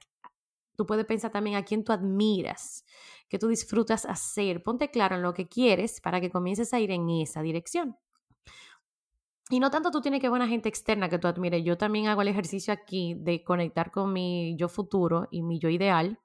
Tú 0.75 0.85
puedes 0.85 1.05
pensar 1.05 1.31
también 1.31 1.57
a 1.57 1.63
quién 1.63 1.83
tú 1.83 1.91
admiras, 1.91 2.85
que 3.29 3.39
tú 3.39 3.47
disfrutas 3.47 4.05
hacer. 4.05 4.63
Ponte 4.63 4.89
claro 4.89 5.15
en 5.15 5.21
lo 5.21 5.33
que 5.33 5.47
quieres 5.47 6.01
para 6.01 6.21
que 6.21 6.29
comiences 6.29 6.73
a 6.73 6.79
ir 6.79 6.91
en 6.91 7.09
esa 7.09 7.41
dirección. 7.41 7.97
Y 9.49 9.59
no 9.59 9.71
tanto 9.71 9.91
tú 9.91 10.01
tienes 10.01 10.19
que 10.19 10.29
una 10.29 10.47
gente 10.47 10.67
externa 10.67 11.07
que 11.07 11.19
tú 11.19 11.27
admires. 11.27 11.63
Yo 11.63 11.77
también 11.77 12.07
hago 12.07 12.21
el 12.21 12.27
ejercicio 12.27 12.73
aquí 12.73 13.15
de 13.17 13.43
conectar 13.43 13.91
con 13.91 14.11
mi 14.11 14.57
yo 14.57 14.67
futuro 14.67 15.27
y 15.31 15.41
mi 15.41 15.57
yo 15.57 15.69
ideal, 15.69 16.19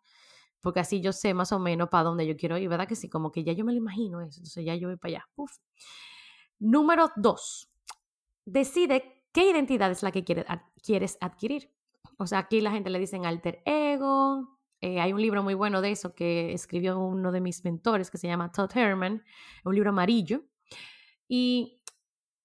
porque 0.61 0.81
así 0.81 1.01
yo 1.01 1.13
sé 1.13 1.33
más 1.33 1.53
o 1.53 1.61
menos 1.61 1.89
para 1.89 2.05
dónde 2.05 2.27
yo 2.27 2.37
quiero 2.37 2.59
ir, 2.59 2.69
¿verdad? 2.69 2.89
Que 2.89 2.97
sí, 2.97 3.09
como 3.09 3.31
que 3.31 3.45
ya 3.45 3.53
yo 3.53 3.65
me 3.65 3.73
lo 3.73 3.79
imagino 3.79 4.21
eso, 4.21 4.41
entonces 4.41 4.65
ya 4.65 4.75
yo 4.75 4.89
voy 4.89 4.97
para 4.97 5.15
allá. 5.15 5.29
Número 6.59 7.11
dos, 7.17 7.69
decide 8.45 9.25
qué 9.33 9.51
identidad 9.51 9.91
es 9.91 10.03
la 10.03 10.11
que 10.11 10.25
quieres 10.25 11.19
adquirir. 11.21 11.73
O 12.19 12.27
sea, 12.27 12.41
aquí 12.41 12.61
la 12.61 12.73
gente 12.73 12.91
le 12.91 12.99
dicen 12.99 13.25
alter 13.25 13.63
ego, 13.65 14.59
eh, 14.83 15.01
hay 15.01 15.13
un 15.13 15.23
libro 15.23 15.45
muy 15.45 15.55
bueno 15.55 15.81
de 15.81 15.93
eso 15.93 16.13
que 16.13 16.53
escribió 16.53 16.99
uno 16.99 17.31
de 17.31 17.41
mis 17.41 17.65
mentores 17.65 18.11
que 18.11 18.19
se 18.19 18.27
llama 18.27 18.51
Todd 18.51 18.77
Herman, 18.77 19.25
un 19.65 19.75
libro 19.75 19.91
amarillo. 19.91 20.43
Y 21.29 21.81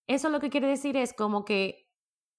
eso 0.06 0.30
lo 0.30 0.40
que 0.40 0.52
quiere 0.52 0.68
decir 0.68 0.96
es 0.98 1.14
como 1.14 1.44
que 1.44 1.90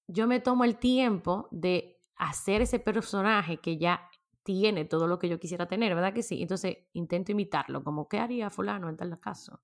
yo 0.06 0.28
me 0.28 0.38
tomo 0.38 0.64
el 0.64 0.78
tiempo 0.78 1.48
de 1.50 2.00
hacer 2.14 2.62
ese 2.62 2.78
personaje 2.78 3.58
que 3.58 3.76
ya 3.76 4.08
tiene 4.44 4.84
todo 4.84 5.08
lo 5.08 5.18
que 5.18 5.28
yo 5.28 5.40
quisiera 5.40 5.66
tener, 5.66 5.94
¿verdad 5.96 6.14
que 6.14 6.22
sí? 6.22 6.40
Entonces 6.42 6.78
intento 6.92 7.32
imitarlo, 7.32 7.82
como 7.82 8.08
¿qué 8.08 8.20
haría 8.20 8.50
fulano 8.50 8.88
en 8.88 8.96
tal 8.96 9.18
caso? 9.18 9.60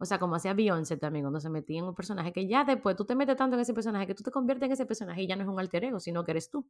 O 0.00 0.04
sea, 0.04 0.18
como 0.18 0.36
hacía 0.36 0.54
Beyoncé 0.54 0.96
también 0.96 1.24
cuando 1.24 1.40
se 1.40 1.50
metía 1.50 1.80
en 1.80 1.86
un 1.86 1.94
personaje, 1.94 2.32
que 2.32 2.46
ya 2.46 2.64
después 2.64 2.94
tú 2.94 3.04
te 3.04 3.16
metes 3.16 3.36
tanto 3.36 3.56
en 3.56 3.60
ese 3.60 3.74
personaje 3.74 4.06
que 4.06 4.14
tú 4.14 4.22
te 4.22 4.30
conviertes 4.30 4.66
en 4.66 4.72
ese 4.72 4.86
personaje 4.86 5.22
y 5.22 5.26
ya 5.26 5.34
no 5.34 5.42
es 5.42 5.48
un 5.48 5.58
alter 5.58 5.84
ego, 5.84 5.98
sino 5.98 6.24
que 6.24 6.30
eres 6.30 6.50
tú. 6.50 6.66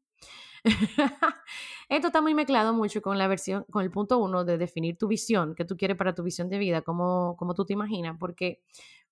Esto 1.88 2.06
está 2.08 2.22
muy 2.22 2.34
mezclado 2.34 2.72
mucho 2.72 3.02
con 3.02 3.18
la 3.18 3.28
versión, 3.28 3.64
con 3.70 3.82
el 3.82 3.90
punto 3.90 4.18
uno 4.18 4.44
de 4.44 4.56
definir 4.56 4.96
tu 4.96 5.08
visión, 5.08 5.54
que 5.54 5.64
tú 5.64 5.76
quieres 5.76 5.96
para 5.96 6.14
tu 6.14 6.22
visión 6.22 6.48
de 6.48 6.58
vida, 6.58 6.82
como, 6.82 7.36
como 7.36 7.54
tú 7.54 7.64
te 7.66 7.74
imaginas, 7.74 8.16
porque 8.18 8.62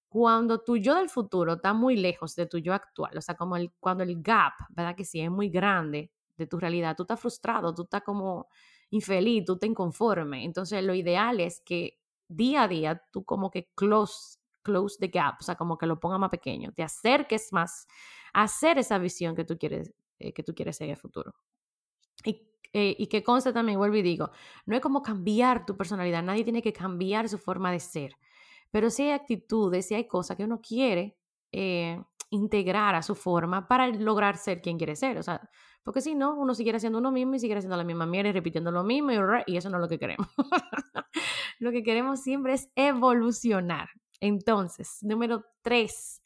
cuando 0.08 0.62
tu 0.62 0.78
yo 0.78 0.94
del 0.94 1.10
futuro 1.10 1.54
está 1.54 1.74
muy 1.74 1.96
lejos 1.96 2.34
de 2.36 2.46
tu 2.46 2.58
yo 2.58 2.72
actual, 2.72 3.18
o 3.18 3.20
sea, 3.20 3.34
como 3.34 3.56
el, 3.56 3.72
cuando 3.78 4.02
el 4.02 4.22
gap, 4.22 4.54
¿verdad? 4.70 4.96
Que 4.96 5.04
sí, 5.04 5.20
es 5.20 5.30
muy 5.30 5.50
grande 5.50 6.10
de 6.36 6.46
tu 6.46 6.58
realidad, 6.58 6.96
tú 6.96 7.02
estás 7.02 7.20
frustrado, 7.20 7.74
tú 7.74 7.82
estás 7.82 8.02
como 8.02 8.48
infeliz, 8.90 9.44
tú 9.44 9.58
te 9.58 9.66
inconforme. 9.66 10.44
Entonces, 10.44 10.82
lo 10.84 10.94
ideal 10.94 11.40
es 11.40 11.60
que 11.60 11.98
día 12.28 12.64
a 12.64 12.68
día 12.68 13.02
tú 13.12 13.24
como 13.24 13.50
que 13.50 13.70
close, 13.74 14.38
close 14.62 14.96
the 15.00 15.08
gap, 15.08 15.36
o 15.40 15.44
sea, 15.44 15.54
como 15.56 15.78
que 15.78 15.86
lo 15.86 16.00
ponga 16.00 16.18
más 16.18 16.30
pequeño, 16.30 16.72
te 16.72 16.82
acerques 16.82 17.52
más 17.52 17.86
hacer 18.32 18.78
esa 18.78 18.98
visión 18.98 19.34
que 19.36 19.44
tú 19.44 19.58
quieres, 19.58 19.92
eh, 20.18 20.32
que 20.32 20.42
tú 20.42 20.54
quieres 20.54 20.80
en 20.80 20.90
el 20.90 20.96
futuro. 20.96 21.34
Y, 22.24 22.48
eh, 22.72 22.96
y 22.98 23.06
que 23.08 23.22
conste 23.22 23.52
también, 23.52 23.78
vuelvo 23.78 23.96
y 23.96 24.02
digo, 24.02 24.30
no 24.66 24.76
es 24.76 24.82
como 24.82 25.02
cambiar 25.02 25.66
tu 25.66 25.76
personalidad, 25.76 26.22
nadie 26.22 26.44
tiene 26.44 26.62
que 26.62 26.72
cambiar 26.72 27.28
su 27.28 27.38
forma 27.38 27.72
de 27.72 27.80
ser, 27.80 28.16
pero 28.70 28.90
sí 28.90 29.04
hay 29.04 29.10
actitudes, 29.12 29.86
sí 29.86 29.94
hay 29.94 30.06
cosas 30.08 30.36
que 30.36 30.44
uno 30.44 30.60
quiere 30.60 31.16
eh, 31.52 32.02
integrar 32.30 32.94
a 32.94 33.02
su 33.02 33.14
forma 33.14 33.68
para 33.68 33.88
lograr 33.88 34.36
ser 34.36 34.60
quien 34.60 34.78
quiere 34.78 34.96
ser. 34.96 35.18
O 35.18 35.22
sea, 35.22 35.48
porque 35.82 36.00
si 36.00 36.14
no, 36.14 36.34
uno 36.34 36.54
sigue 36.54 36.74
haciendo 36.74 36.98
uno 36.98 37.12
mismo 37.12 37.34
y 37.36 37.38
sigue 37.38 37.54
haciendo 37.54 37.76
la 37.76 37.84
misma 37.84 38.06
mierda 38.06 38.30
y 38.30 38.32
repitiendo 38.32 38.72
lo 38.72 38.82
mismo 38.82 39.12
y, 39.46 39.56
eso 39.56 39.70
no 39.70 39.76
es 39.76 39.80
lo 39.82 39.88
que 39.88 39.98
queremos. 39.98 40.26
lo 41.60 41.70
que 41.70 41.82
queremos 41.82 42.20
siempre 42.20 42.54
es 42.54 42.68
evolucionar. 42.74 43.88
Entonces, 44.20 44.98
número 45.02 45.44
tres, 45.62 46.22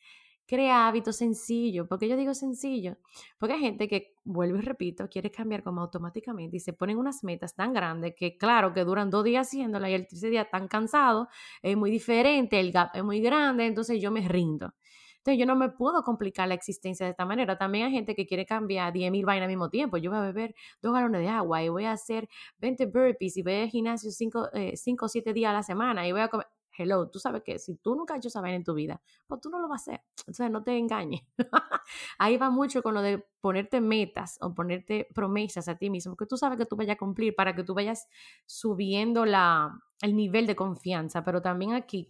crea 0.46 0.88
hábitos 0.88 1.16
sencillos. 1.16 1.86
¿Por 1.86 1.98
qué 1.98 2.08
yo 2.08 2.16
digo 2.16 2.34
sencillo? 2.34 2.96
Porque 3.38 3.54
hay 3.54 3.60
gente 3.60 3.86
que, 3.86 4.14
vuelvo 4.24 4.58
y 4.58 4.62
repito, 4.62 5.08
quiere 5.08 5.30
cambiar 5.30 5.62
como 5.62 5.80
automáticamente 5.82 6.56
y 6.56 6.60
se 6.60 6.72
ponen 6.72 6.98
unas 6.98 7.22
metas 7.22 7.54
tan 7.54 7.72
grandes 7.72 8.14
que, 8.16 8.36
claro, 8.36 8.72
que 8.72 8.84
duran 8.84 9.10
dos 9.10 9.22
días 9.24 9.46
haciéndola 9.46 9.90
y 9.90 9.94
el 9.94 10.08
tercer 10.08 10.30
día 10.30 10.48
tan 10.50 10.66
cansado, 10.66 11.28
es 11.62 11.76
muy 11.76 11.90
diferente, 11.90 12.58
el 12.58 12.72
gap 12.72 12.90
es 12.94 13.04
muy 13.04 13.20
grande, 13.20 13.66
entonces 13.66 14.00
yo 14.00 14.10
me 14.10 14.26
rindo. 14.26 14.74
Entonces 15.20 15.38
yo 15.38 15.44
no 15.44 15.54
me 15.54 15.68
puedo 15.68 16.02
complicar 16.02 16.48
la 16.48 16.54
existencia 16.54 17.04
de 17.04 17.10
esta 17.10 17.26
manera. 17.26 17.58
También 17.58 17.86
hay 17.86 17.92
gente 17.92 18.14
que 18.14 18.26
quiere 18.26 18.46
cambiar 18.46 18.92
10.000 18.92 19.24
vainas 19.26 19.44
al 19.44 19.50
mismo 19.50 19.68
tiempo. 19.68 19.98
Yo 19.98 20.10
voy 20.10 20.18
a 20.18 20.22
beber 20.22 20.54
dos 20.80 20.94
galones 20.94 21.20
de 21.20 21.28
agua 21.28 21.62
y 21.62 21.68
voy 21.68 21.84
a 21.84 21.92
hacer 21.92 22.26
20 22.58 22.86
burpees 22.86 23.36
y 23.36 23.42
voy 23.42 23.54
al 23.54 23.68
gimnasio 23.68 24.10
5 24.10 24.48
eh, 24.54 24.74
o 24.98 25.08
7 25.08 25.32
días 25.34 25.50
a 25.50 25.52
la 25.54 25.62
semana 25.62 26.08
y 26.08 26.12
voy 26.12 26.22
a 26.22 26.28
comer. 26.28 26.46
Hello, 26.78 27.10
tú 27.10 27.18
sabes 27.18 27.42
que 27.42 27.58
si 27.58 27.74
tú 27.76 27.94
nunca 27.94 28.14
has 28.14 28.18
hecho 28.18 28.28
esa 28.28 28.40
vaina 28.40 28.56
en 28.56 28.64
tu 28.64 28.72
vida, 28.72 29.02
pues 29.26 29.42
tú 29.42 29.50
no 29.50 29.58
lo 29.58 29.68
vas 29.68 29.86
a 29.86 29.92
hacer. 29.92 30.04
Entonces 30.20 30.50
no 30.50 30.62
te 30.62 30.78
engañes. 30.78 31.20
Ahí 32.18 32.38
va 32.38 32.48
mucho 32.48 32.82
con 32.82 32.94
lo 32.94 33.02
de 33.02 33.22
ponerte 33.42 33.82
metas 33.82 34.38
o 34.40 34.54
ponerte 34.54 35.06
promesas 35.14 35.68
a 35.68 35.76
ti 35.76 35.90
mismo 35.90 36.16
que 36.16 36.24
tú 36.24 36.38
sabes 36.38 36.56
que 36.56 36.64
tú 36.64 36.76
vayas 36.76 36.94
a 36.94 36.98
cumplir 36.98 37.34
para 37.34 37.54
que 37.54 37.64
tú 37.64 37.74
vayas 37.74 38.08
subiendo 38.46 39.26
la, 39.26 39.78
el 40.00 40.16
nivel 40.16 40.46
de 40.46 40.56
confianza. 40.56 41.22
Pero 41.22 41.42
también 41.42 41.74
aquí 41.74 42.08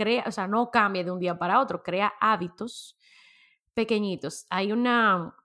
crea, 0.00 0.24
o 0.26 0.32
sea, 0.32 0.46
no 0.46 0.70
cambia 0.70 1.04
de 1.04 1.10
un 1.10 1.18
día 1.18 1.38
para 1.38 1.60
otro, 1.60 1.82
crea 1.82 2.14
hábitos 2.20 2.96
pequeñitos. 3.74 4.46
Hay 4.48 4.72
una, 4.72 5.36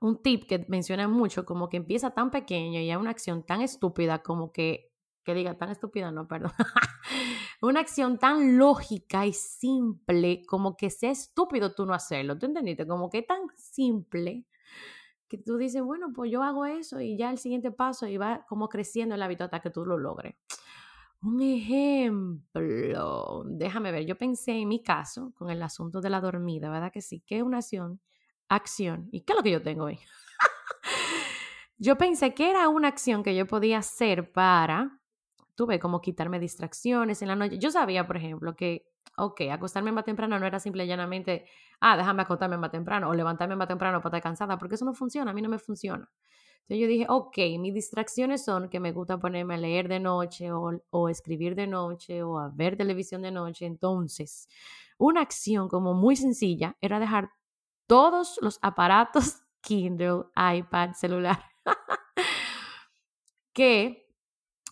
un 0.00 0.22
tip 0.22 0.46
que 0.46 0.64
menciona 0.68 1.08
mucho, 1.08 1.44
como 1.44 1.68
que 1.68 1.78
empieza 1.78 2.10
tan 2.10 2.30
pequeño 2.30 2.78
y 2.78 2.88
hay 2.88 2.94
una 2.96 3.10
acción 3.10 3.42
tan 3.44 3.62
estúpida 3.62 4.22
como 4.22 4.52
que, 4.52 4.92
que 5.24 5.34
diga 5.34 5.58
tan 5.58 5.70
estúpida, 5.70 6.12
no, 6.12 6.28
perdón, 6.28 6.52
una 7.62 7.80
acción 7.80 8.16
tan 8.16 8.56
lógica 8.56 9.26
y 9.26 9.32
simple 9.32 10.44
como 10.46 10.76
que 10.76 10.88
sea 10.88 11.10
estúpido 11.10 11.74
tú 11.74 11.84
no 11.84 11.92
hacerlo, 11.92 12.38
¿tú 12.38 12.46
entendiste? 12.46 12.86
Como 12.86 13.10
que 13.10 13.22
tan 13.22 13.40
simple 13.56 14.46
que 15.26 15.36
tú 15.36 15.56
dices, 15.56 15.82
bueno, 15.82 16.12
pues 16.14 16.30
yo 16.30 16.44
hago 16.44 16.64
eso 16.64 17.00
y 17.00 17.16
ya 17.16 17.28
el 17.28 17.38
siguiente 17.38 17.72
paso 17.72 18.06
y 18.06 18.18
va 18.18 18.46
como 18.48 18.68
creciendo 18.68 19.16
el 19.16 19.22
hábito 19.22 19.42
hasta 19.42 19.58
que 19.58 19.70
tú 19.70 19.84
lo 19.84 19.98
logres. 19.98 20.36
Un 21.22 21.42
ejemplo, 21.42 23.42
déjame 23.46 23.92
ver, 23.92 24.06
yo 24.06 24.16
pensé 24.16 24.52
en 24.52 24.68
mi 24.68 24.82
caso 24.82 25.32
con 25.36 25.50
el 25.50 25.62
asunto 25.62 26.00
de 26.00 26.08
la 26.08 26.18
dormida, 26.20 26.70
¿verdad 26.70 26.90
que 26.90 27.02
sí? 27.02 27.22
¿Qué 27.26 27.38
es 27.38 27.42
una 27.42 27.58
acción? 27.58 28.00
Acción. 28.48 29.08
¿Y 29.12 29.20
qué 29.20 29.34
es 29.34 29.36
lo 29.36 29.42
que 29.42 29.50
yo 29.50 29.62
tengo 29.62 29.84
ahí? 29.86 29.98
yo 31.78 31.96
pensé 31.98 32.32
que 32.34 32.48
era 32.50 32.68
una 32.68 32.88
acción 32.88 33.22
que 33.22 33.36
yo 33.36 33.46
podía 33.46 33.78
hacer 33.78 34.32
para, 34.32 34.98
tuve 35.56 35.78
como 35.78 36.00
quitarme 36.00 36.40
distracciones 36.40 37.20
en 37.22 37.28
la 37.28 37.36
noche. 37.36 37.58
Yo 37.58 37.70
sabía, 37.70 38.06
por 38.06 38.16
ejemplo, 38.16 38.56
que, 38.56 38.86
ok, 39.18 39.42
acostarme 39.52 39.92
más 39.92 40.04
temprano 40.04 40.38
no 40.38 40.46
era 40.46 40.58
simple 40.60 40.84
y 40.84 40.88
llanamente, 40.88 41.46
ah, 41.80 41.96
déjame 41.98 42.22
acostarme 42.22 42.56
más 42.58 42.70
temprano 42.70 43.10
o 43.10 43.14
levantarme 43.14 43.56
más 43.56 43.68
temprano 43.68 44.00
para 44.00 44.16
estar 44.18 44.30
cansada, 44.30 44.56
porque 44.58 44.76
eso 44.76 44.86
no 44.86 44.94
funciona, 44.94 45.32
a 45.32 45.34
mí 45.34 45.42
no 45.42 45.50
me 45.50 45.58
funciona. 45.58 46.08
Entonces 46.62 46.82
yo 46.82 46.86
dije, 46.86 47.06
ok, 47.08 47.36
mis 47.58 47.74
distracciones 47.74 48.44
son 48.44 48.68
que 48.68 48.78
me 48.78 48.92
gusta 48.92 49.18
ponerme 49.18 49.54
a 49.54 49.58
leer 49.58 49.88
de 49.88 49.98
noche 49.98 50.50
o, 50.52 51.08
escribir 51.08 51.56
de 51.56 51.66
noche 51.66 52.22
o 52.22 52.38
a 52.38 52.48
ver 52.48 52.76
televisión 52.76 53.22
de 53.22 53.32
noche. 53.32 53.66
Entonces, 53.66 54.48
una 54.96 55.20
acción 55.20 55.68
como 55.68 55.94
muy 55.94 56.14
sencilla 56.14 56.76
era 56.80 57.00
dejar 57.00 57.30
todos 57.88 58.38
los 58.40 58.58
aparatos 58.62 59.42
Kindle, 59.62 60.24
iPad, 60.36 60.92
celular, 60.92 61.44
que 63.52 64.08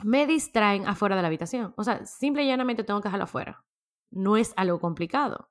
me 0.05 0.27
distraen 0.27 0.87
afuera 0.87 1.17
de 1.17 1.23
la 1.23 1.29
habitación. 1.29 1.75
O 1.77 1.85
sea, 1.85 2.07
simple 2.07 2.45
y 2.45 2.47
llanamente 2.47 2.85
tengo 2.85 3.01
que 3.01 3.09
dejarlo 3.09 3.25
afuera. 3.25 3.65
No 4.11 4.37
es 4.37 4.55
algo 4.57 4.81
complicado. 4.81 5.51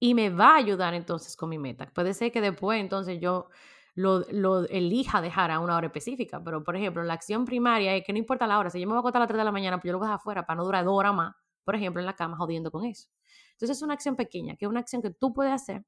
Y 0.00 0.14
me 0.14 0.28
va 0.28 0.54
a 0.54 0.56
ayudar 0.56 0.92
entonces 0.94 1.36
con 1.36 1.48
mi 1.48 1.58
meta. 1.58 1.86
Puede 1.94 2.12
ser 2.12 2.32
que 2.32 2.40
después 2.40 2.80
entonces 2.80 3.18
yo 3.20 3.48
lo, 3.96 4.64
elija 4.66 5.20
dejar 5.20 5.50
a 5.50 5.58
una 5.58 5.76
hora 5.76 5.86
específica. 5.86 6.42
Pero, 6.44 6.62
por 6.62 6.76
ejemplo, 6.76 7.02
la 7.02 7.14
acción 7.14 7.44
primaria 7.44 7.96
es 7.96 8.04
que 8.04 8.12
no 8.12 8.18
importa 8.18 8.46
la 8.46 8.58
hora. 8.58 8.70
Si 8.70 8.78
yo 8.78 8.86
me 8.86 8.92
voy 8.92 8.98
a 8.98 9.00
acostar 9.00 9.20
a 9.20 9.24
las 9.24 9.28
3 9.28 9.38
de 9.38 9.44
la 9.44 9.52
mañana, 9.52 9.78
pues 9.78 9.88
yo 9.88 9.92
lo 9.92 9.98
voy 9.98 10.06
a 10.06 10.10
dejar 10.10 10.20
afuera 10.20 10.46
para 10.46 10.58
no 10.58 10.64
durar 10.64 10.84
dos 10.84 11.14
más, 11.14 11.34
por 11.64 11.74
ejemplo, 11.74 12.00
en 12.00 12.06
la 12.06 12.14
cama 12.14 12.36
jodiendo 12.36 12.70
con 12.70 12.84
eso. 12.84 13.08
Entonces, 13.52 13.78
es 13.78 13.82
una 13.82 13.94
acción 13.94 14.14
pequeña, 14.14 14.56
que 14.56 14.66
es 14.66 14.70
una 14.70 14.80
acción 14.80 15.02
que 15.02 15.10
tú 15.10 15.32
puedes 15.32 15.52
hacer, 15.52 15.84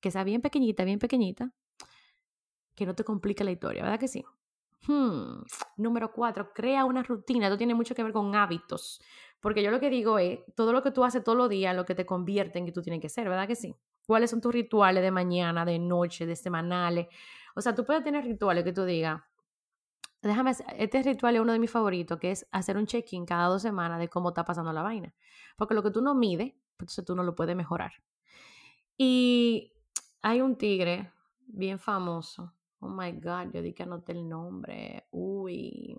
que 0.00 0.10
sea 0.10 0.24
bien 0.24 0.42
pequeñita, 0.42 0.84
bien 0.84 0.98
pequeñita, 0.98 1.52
que 2.74 2.84
no 2.84 2.94
te 2.94 3.04
complique 3.04 3.44
la 3.44 3.52
historia, 3.52 3.82
¿verdad 3.84 3.98
que 3.98 4.08
sí? 4.08 4.24
Hmm. 4.86 5.42
Número 5.76 6.12
cuatro, 6.12 6.52
crea 6.52 6.84
una 6.84 7.02
rutina. 7.02 7.46
Esto 7.46 7.56
tiene 7.56 7.74
mucho 7.74 7.94
que 7.94 8.02
ver 8.02 8.12
con 8.12 8.34
hábitos. 8.34 9.00
Porque 9.40 9.62
yo 9.62 9.70
lo 9.70 9.80
que 9.80 9.90
digo 9.90 10.18
es, 10.18 10.40
todo 10.54 10.72
lo 10.72 10.82
que 10.82 10.90
tú 10.90 11.04
haces 11.04 11.24
todos 11.24 11.38
los 11.38 11.48
días, 11.48 11.74
lo 11.74 11.84
que 11.84 11.94
te 11.94 12.06
convierte 12.06 12.58
en 12.58 12.66
que 12.66 12.72
tú 12.72 12.82
tienes 12.82 13.00
que 13.00 13.08
ser, 13.08 13.28
¿verdad 13.28 13.48
que 13.48 13.56
sí? 13.56 13.74
¿Cuáles 14.06 14.30
son 14.30 14.40
tus 14.40 14.52
rituales 14.52 15.02
de 15.02 15.10
mañana, 15.10 15.64
de 15.64 15.78
noche, 15.78 16.26
de 16.26 16.36
semanales? 16.36 17.08
O 17.54 17.60
sea, 17.60 17.74
tú 17.74 17.84
puedes 17.84 18.04
tener 18.04 18.24
rituales 18.24 18.64
que 18.64 18.72
tú 18.72 18.84
digas, 18.84 19.20
déjame, 20.22 20.52
este 20.78 21.02
ritual 21.02 21.36
es 21.36 21.40
uno 21.40 21.52
de 21.52 21.58
mis 21.58 21.70
favoritos, 21.70 22.18
que 22.18 22.30
es 22.30 22.46
hacer 22.52 22.76
un 22.76 22.86
check-in 22.86 23.26
cada 23.26 23.48
dos 23.48 23.62
semanas 23.62 23.98
de 23.98 24.08
cómo 24.08 24.28
está 24.28 24.44
pasando 24.44 24.72
la 24.72 24.82
vaina. 24.82 25.14
Porque 25.56 25.74
lo 25.74 25.82
que 25.82 25.90
tú 25.90 26.00
no 26.00 26.14
mides, 26.14 26.52
pues 26.52 26.90
entonces 26.90 27.04
tú 27.04 27.16
no 27.16 27.22
lo 27.22 27.34
puedes 27.34 27.56
mejorar. 27.56 27.92
Y 28.96 29.72
hay 30.22 30.40
un 30.40 30.56
tigre 30.56 31.12
bien 31.46 31.78
famoso. 31.78 32.52
Oh 32.80 32.88
my 32.88 33.12
God, 33.12 33.52
yo 33.52 33.62
di 33.62 33.72
que 33.72 33.82
anoté 33.82 34.12
el 34.12 34.28
nombre. 34.28 35.06
Uy, 35.10 35.96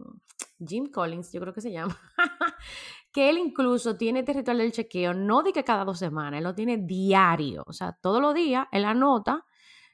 Jim 0.65 0.91
Collins, 0.91 1.31
yo 1.31 1.41
creo 1.41 1.53
que 1.53 1.61
se 1.61 1.71
llama. 1.71 1.97
que 3.11 3.29
él 3.29 3.37
incluso 3.37 3.97
tiene 3.97 4.19
este 4.19 4.33
ritual 4.33 4.59
del 4.59 4.71
chequeo, 4.71 5.13
no 5.13 5.43
de 5.43 5.53
que 5.53 5.63
cada 5.63 5.85
dos 5.85 5.99
semanas, 5.99 6.37
él 6.39 6.43
lo 6.43 6.55
tiene 6.55 6.77
diario, 6.77 7.63
o 7.65 7.73
sea, 7.73 7.97
todos 8.01 8.21
los 8.21 8.33
días 8.33 8.67
él 8.71 8.85
anota 8.85 9.45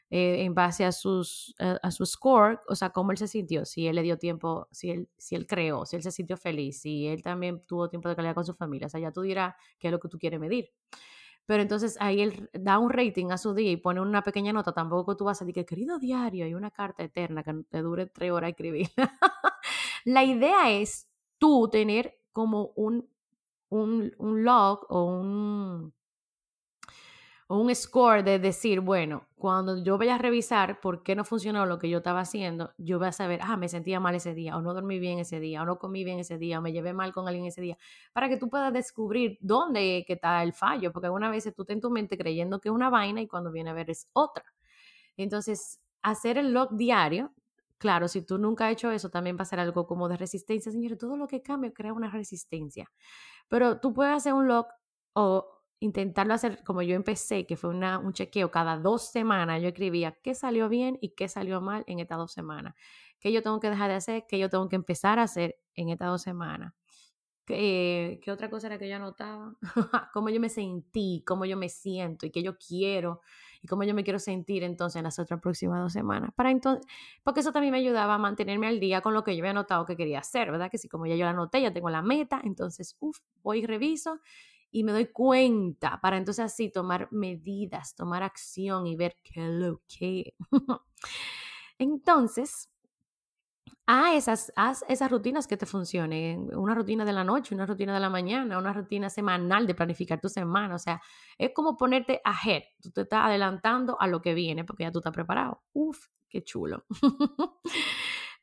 eh, 0.10 0.44
en 0.44 0.54
base 0.54 0.86
a, 0.86 0.92
sus, 0.92 1.56
eh, 1.60 1.78
a 1.82 1.90
su 1.90 2.06
score, 2.06 2.60
o 2.68 2.76
sea, 2.76 2.92
cómo 2.92 3.12
él 3.12 3.18
se 3.18 3.28
sintió, 3.28 3.66
si 3.66 3.88
él 3.88 3.96
le 3.96 4.04
dio 4.04 4.18
tiempo, 4.20 4.68
si 4.72 4.92
él, 4.92 5.10
si 5.18 5.36
él 5.36 5.48
creó, 5.48 5.86
si 5.86 5.96
él 5.96 6.04
se 6.04 6.12
sintió 6.12 6.38
feliz, 6.38 6.82
si 6.82 7.08
él 7.08 7.24
también 7.24 7.66
tuvo 7.66 7.90
tiempo 7.90 8.10
de 8.10 8.16
calidad 8.16 8.36
con 8.36 8.46
su 8.46 8.54
familia, 8.54 8.88
o 8.88 8.90
sea, 8.90 9.00
ya 9.00 9.12
tú 9.12 9.22
dirás 9.22 9.56
qué 9.80 9.88
es 9.88 9.92
lo 9.92 10.00
que 10.00 10.10
tú 10.10 10.20
quieres 10.20 10.40
medir. 10.40 10.70
Pero 11.46 11.62
entonces 11.62 11.98
ahí 12.00 12.22
él 12.22 12.50
da 12.54 12.80
un 12.80 12.90
rating 12.90 13.32
a 13.32 13.38
su 13.38 13.54
día 13.54 13.72
y 13.72 13.78
pone 13.78 14.02
una 14.02 14.22
pequeña 14.22 14.54
nota, 14.54 14.72
tampoco 14.72 15.18
tú 15.18 15.26
vas 15.26 15.42
a 15.42 15.46
decir 15.46 15.56
que 15.56 15.66
querido 15.66 16.00
diario 16.00 16.48
y 16.48 16.54
una 16.54 16.72
carta 16.72 17.04
eterna 17.04 17.44
que 17.44 17.64
te 17.70 17.82
dure 17.82 18.06
tres 18.06 18.32
horas 18.32 18.52
escribir. 18.52 18.90
La 20.06 20.24
idea 20.24 20.72
es 20.72 21.08
tú 21.38 21.70
tener 21.72 22.20
como 22.34 22.74
un, 22.76 23.10
un, 23.70 24.14
un 24.18 24.44
log 24.44 24.86
o 24.90 25.06
un, 25.06 25.94
o 27.48 27.58
un 27.60 27.74
score 27.76 28.24
de 28.24 28.40
decir, 28.40 28.80
bueno, 28.80 29.28
cuando 29.36 29.84
yo 29.84 29.98
vaya 29.98 30.16
a 30.16 30.18
revisar 30.18 30.80
por 30.80 31.04
qué 31.04 31.16
no 31.16 31.24
funcionó 31.26 31.66
lo 31.66 31.78
que 31.78 31.90
yo 31.90 32.00
estaba 32.00 32.22
haciendo, 32.22 32.74
yo 32.78 33.00
voy 33.00 33.10
a 33.10 33.12
saber, 33.12 33.40
ah, 33.44 33.58
me 33.58 33.68
sentía 33.70 34.00
mal 34.00 34.16
ese 34.16 34.34
día, 34.34 34.58
o 34.58 34.62
no 34.62 34.74
dormí 34.74 35.00
bien 35.00 35.20
ese 35.20 35.40
día, 35.40 35.62
o 35.62 35.66
no 35.66 35.78
comí 35.78 36.04
bien 36.04 36.20
ese 36.20 36.38
día, 36.38 36.60
o 36.60 36.62
me 36.62 36.72
llevé 36.72 36.94
mal 36.94 37.14
con 37.14 37.28
alguien 37.28 37.46
ese 37.46 37.62
día, 37.62 37.78
para 38.14 38.30
que 38.30 38.38
tú 38.38 38.50
puedas 38.50 38.74
descubrir 38.74 39.38
dónde 39.42 40.06
está 40.08 40.42
el 40.44 40.54
fallo, 40.54 40.92
porque 40.92 41.08
algunas 41.08 41.32
veces 41.32 41.54
tú 41.54 41.66
te 41.66 41.74
en 41.74 41.82
tu 41.82 41.92
mente 41.92 42.18
creyendo 42.18 42.60
que 42.60 42.70
es 42.70 42.76
una 42.76 42.90
vaina 42.90 43.22
y 43.22 43.28
cuando 43.28 43.52
viene 43.52 43.70
a 43.72 43.74
ver 43.74 43.90
es 43.90 44.08
otra. 44.14 44.46
Entonces, 45.18 45.80
hacer 46.02 46.38
el 46.38 46.54
log 46.54 46.76
diario 46.76 47.34
Claro, 47.84 48.08
si 48.08 48.22
tú 48.22 48.38
nunca 48.38 48.68
has 48.68 48.72
hecho 48.72 48.92
eso, 48.92 49.10
también 49.10 49.36
va 49.38 49.42
a 49.42 49.46
ser 49.46 49.60
algo 49.60 49.86
como 49.86 50.08
de 50.08 50.16
resistencia. 50.16 50.72
Señores, 50.72 50.98
todo 50.98 51.18
lo 51.18 51.28
que 51.28 51.42
cambia 51.42 51.74
crea 51.74 51.92
una 51.92 52.10
resistencia. 52.10 52.90
Pero 53.50 53.82
tú 53.82 53.94
puedes 53.94 54.16
hacer 54.16 54.32
un 54.32 54.48
log 54.48 54.68
o 55.12 55.66
intentarlo 55.82 56.34
hacer 56.34 56.64
como 56.64 56.82
yo 56.82 56.96
empecé, 56.96 57.46
que 57.46 57.58
fue 57.58 57.72
un 57.72 58.14
chequeo 58.14 58.52
cada 58.52 58.78
dos 58.78 59.12
semanas, 59.12 59.62
yo 59.62 59.68
escribía 59.68 60.18
qué 60.24 60.34
salió 60.34 60.70
bien 60.70 60.98
y 61.02 61.10
qué 61.10 61.28
salió 61.28 61.60
mal 61.60 61.84
en 61.86 62.00
estas 62.00 62.20
dos 62.20 62.32
semanas, 62.32 62.74
qué 63.20 63.34
yo 63.34 63.44
tengo 63.44 63.60
que 63.60 63.70
dejar 63.70 63.90
de 63.90 63.96
hacer, 63.96 64.26
qué 64.30 64.40
yo 64.40 64.50
tengo 64.50 64.70
que 64.70 64.78
empezar 64.78 65.20
a 65.20 65.24
hacer 65.24 65.60
en 65.76 65.90
estas 65.90 66.08
dos 66.08 66.22
semanas. 66.22 66.74
¿Qué, 67.46 68.22
¿Qué, 68.24 68.32
otra 68.32 68.50
cosa 68.50 68.68
era 68.68 68.80
que 68.80 68.88
yo 68.88 68.96
anotaba? 68.96 69.58
cómo 70.14 70.30
yo 70.30 70.40
me 70.40 70.48
sentí, 70.48 71.22
cómo 71.28 71.44
yo 71.44 71.58
me 71.58 71.68
siento 71.68 72.26
y 72.26 72.32
qué 72.32 72.44
yo 72.44 72.58
quiero 72.58 73.20
y 73.64 73.68
cómo 73.68 73.84
yo 73.86 73.96
me 73.96 74.04
quiero 74.04 74.20
sentir 74.20 74.64
entonces 74.64 74.98
en 74.98 75.06
las 75.06 75.18
otras 75.20 75.40
próximas 75.40 75.82
dos 75.82 75.94
semanas. 75.94 76.32
Para 76.36 76.52
entonces, 76.52 76.86
porque 77.24 77.40
eso 77.40 77.54
también 77.54 77.72
me 77.72 77.80
ayudaba 77.80 78.16
a 78.16 78.18
mantenerme 78.18 78.68
al 78.68 78.80
día 78.82 79.00
con 79.02 79.14
lo 79.14 79.24
que 79.24 79.36
yo 79.36 79.42
había 79.42 79.52
anotado 79.52 79.86
que 79.86 79.96
quería 79.96 80.20
hacer, 80.20 80.52
¿verdad? 80.52 80.70
Que 80.70 80.78
si 80.78 80.90
como 80.90 81.06
ya 81.08 81.16
yo 81.16 81.24
la 81.24 81.32
anoté, 81.32 81.62
ya 81.62 81.72
tengo 81.74 81.90
la 81.90 82.02
meta, 82.02 82.42
entonces, 82.44 82.98
uff, 83.00 83.20
voy 83.42 83.60
y 83.60 83.66
reviso 83.66 84.20
y 84.70 84.84
me 84.84 84.92
doy 84.92 85.06
cuenta 85.08 86.02
para 86.02 86.18
entonces 86.18 86.44
así 86.44 86.70
tomar 86.70 87.08
medidas, 87.12 87.96
tomar 87.96 88.24
acción 88.24 88.86
y 88.86 88.98
ver 88.98 89.16
qué 89.24 89.42
lo 89.48 89.82
que. 89.88 90.34
entonces, 91.78 92.70
a 93.88 94.16
esas, 94.16 94.52
haz 94.56 94.84
esas 94.88 95.12
rutinas 95.12 95.48
que 95.48 95.58
te 95.58 95.66
funcionen, 95.66 96.54
una 96.56 96.76
rutina 96.76 97.06
de 97.06 97.14
la 97.14 97.24
noche, 97.24 97.54
una 97.56 97.66
rutina 97.66 97.94
de 97.94 98.00
la 98.00 98.10
mañana, 98.10 98.58
una 98.58 98.74
rutina 98.74 99.10
semanal 99.10 99.68
de 99.68 99.76
planificar 99.76 100.20
tu 100.22 100.30
semana, 100.30 100.76
o 100.76 100.80
sea, 100.80 101.02
es 101.38 101.52
como 101.54 101.78
ponerte 101.78 102.22
ahead, 102.24 102.64
tú 102.82 102.92
te 102.92 103.02
estás 103.02 103.26
adelantando 103.26 104.00
a 104.00 104.08
lo 104.08 104.22
que 104.22 104.34
viene 104.34 104.64
porque 104.64 104.84
ya 104.84 104.92
tú 104.92 105.00
estás 105.00 105.14
preparado. 105.14 105.62
Uf, 105.74 106.08
qué 106.30 106.44
chulo. 106.44 106.86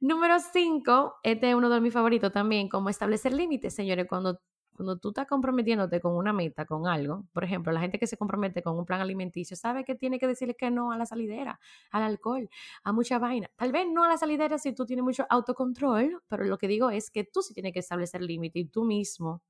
Número 0.01 0.39
cinco, 0.53 1.17
este 1.23 1.51
es 1.51 1.55
uno 1.55 1.69
de 1.69 1.81
mis 1.81 1.93
favoritos 1.93 2.33
también, 2.33 2.69
como 2.69 2.89
establecer 2.89 3.33
límites, 3.33 3.75
señores, 3.75 4.07
cuando 4.09 4.41
cuando 4.75 4.99
tú 4.99 5.09
estás 5.09 5.27
comprometiéndote 5.27 6.01
con 6.01 6.17
una 6.17 6.33
meta, 6.33 6.65
con 6.65 6.87
algo, 6.87 7.27
por 7.33 7.45
ejemplo, 7.45 7.73
la 7.73 7.81
gente 7.81 7.99
que 7.99 8.07
se 8.07 8.17
compromete 8.17 8.63
con 8.63 8.79
un 8.79 8.87
plan 8.87 9.01
alimenticio 9.01 9.57
sabe 9.57 9.85
que 9.85 9.95
tiene 9.95 10.19
que 10.19 10.27
decirle 10.27 10.55
que 10.55 10.71
no 10.71 10.93
a 10.93 10.97
la 10.99 11.07
salidera, 11.07 11.61
al 11.91 12.03
alcohol, 12.03 12.49
a 12.85 12.93
mucha 12.93 13.19
vaina. 13.19 13.51
Tal 13.57 13.73
vez 13.73 13.87
no 13.93 14.05
a 14.05 14.09
la 14.09 14.17
salidera 14.17 14.59
si 14.59 14.73
tú 14.75 14.87
tienes 14.87 15.05
mucho 15.05 15.27
autocontrol, 15.29 16.23
pero 16.29 16.45
lo 16.45 16.59
que 16.59 16.69
digo 16.69 16.91
es 16.91 17.11
que 17.11 17.25
tú 17.25 17.43
sí 17.43 17.53
tienes 17.55 17.73
que 17.73 17.81
establecer 17.81 18.23
límites 18.23 18.63
y 18.63 18.67
tú 18.67 18.85
mismo 18.85 19.43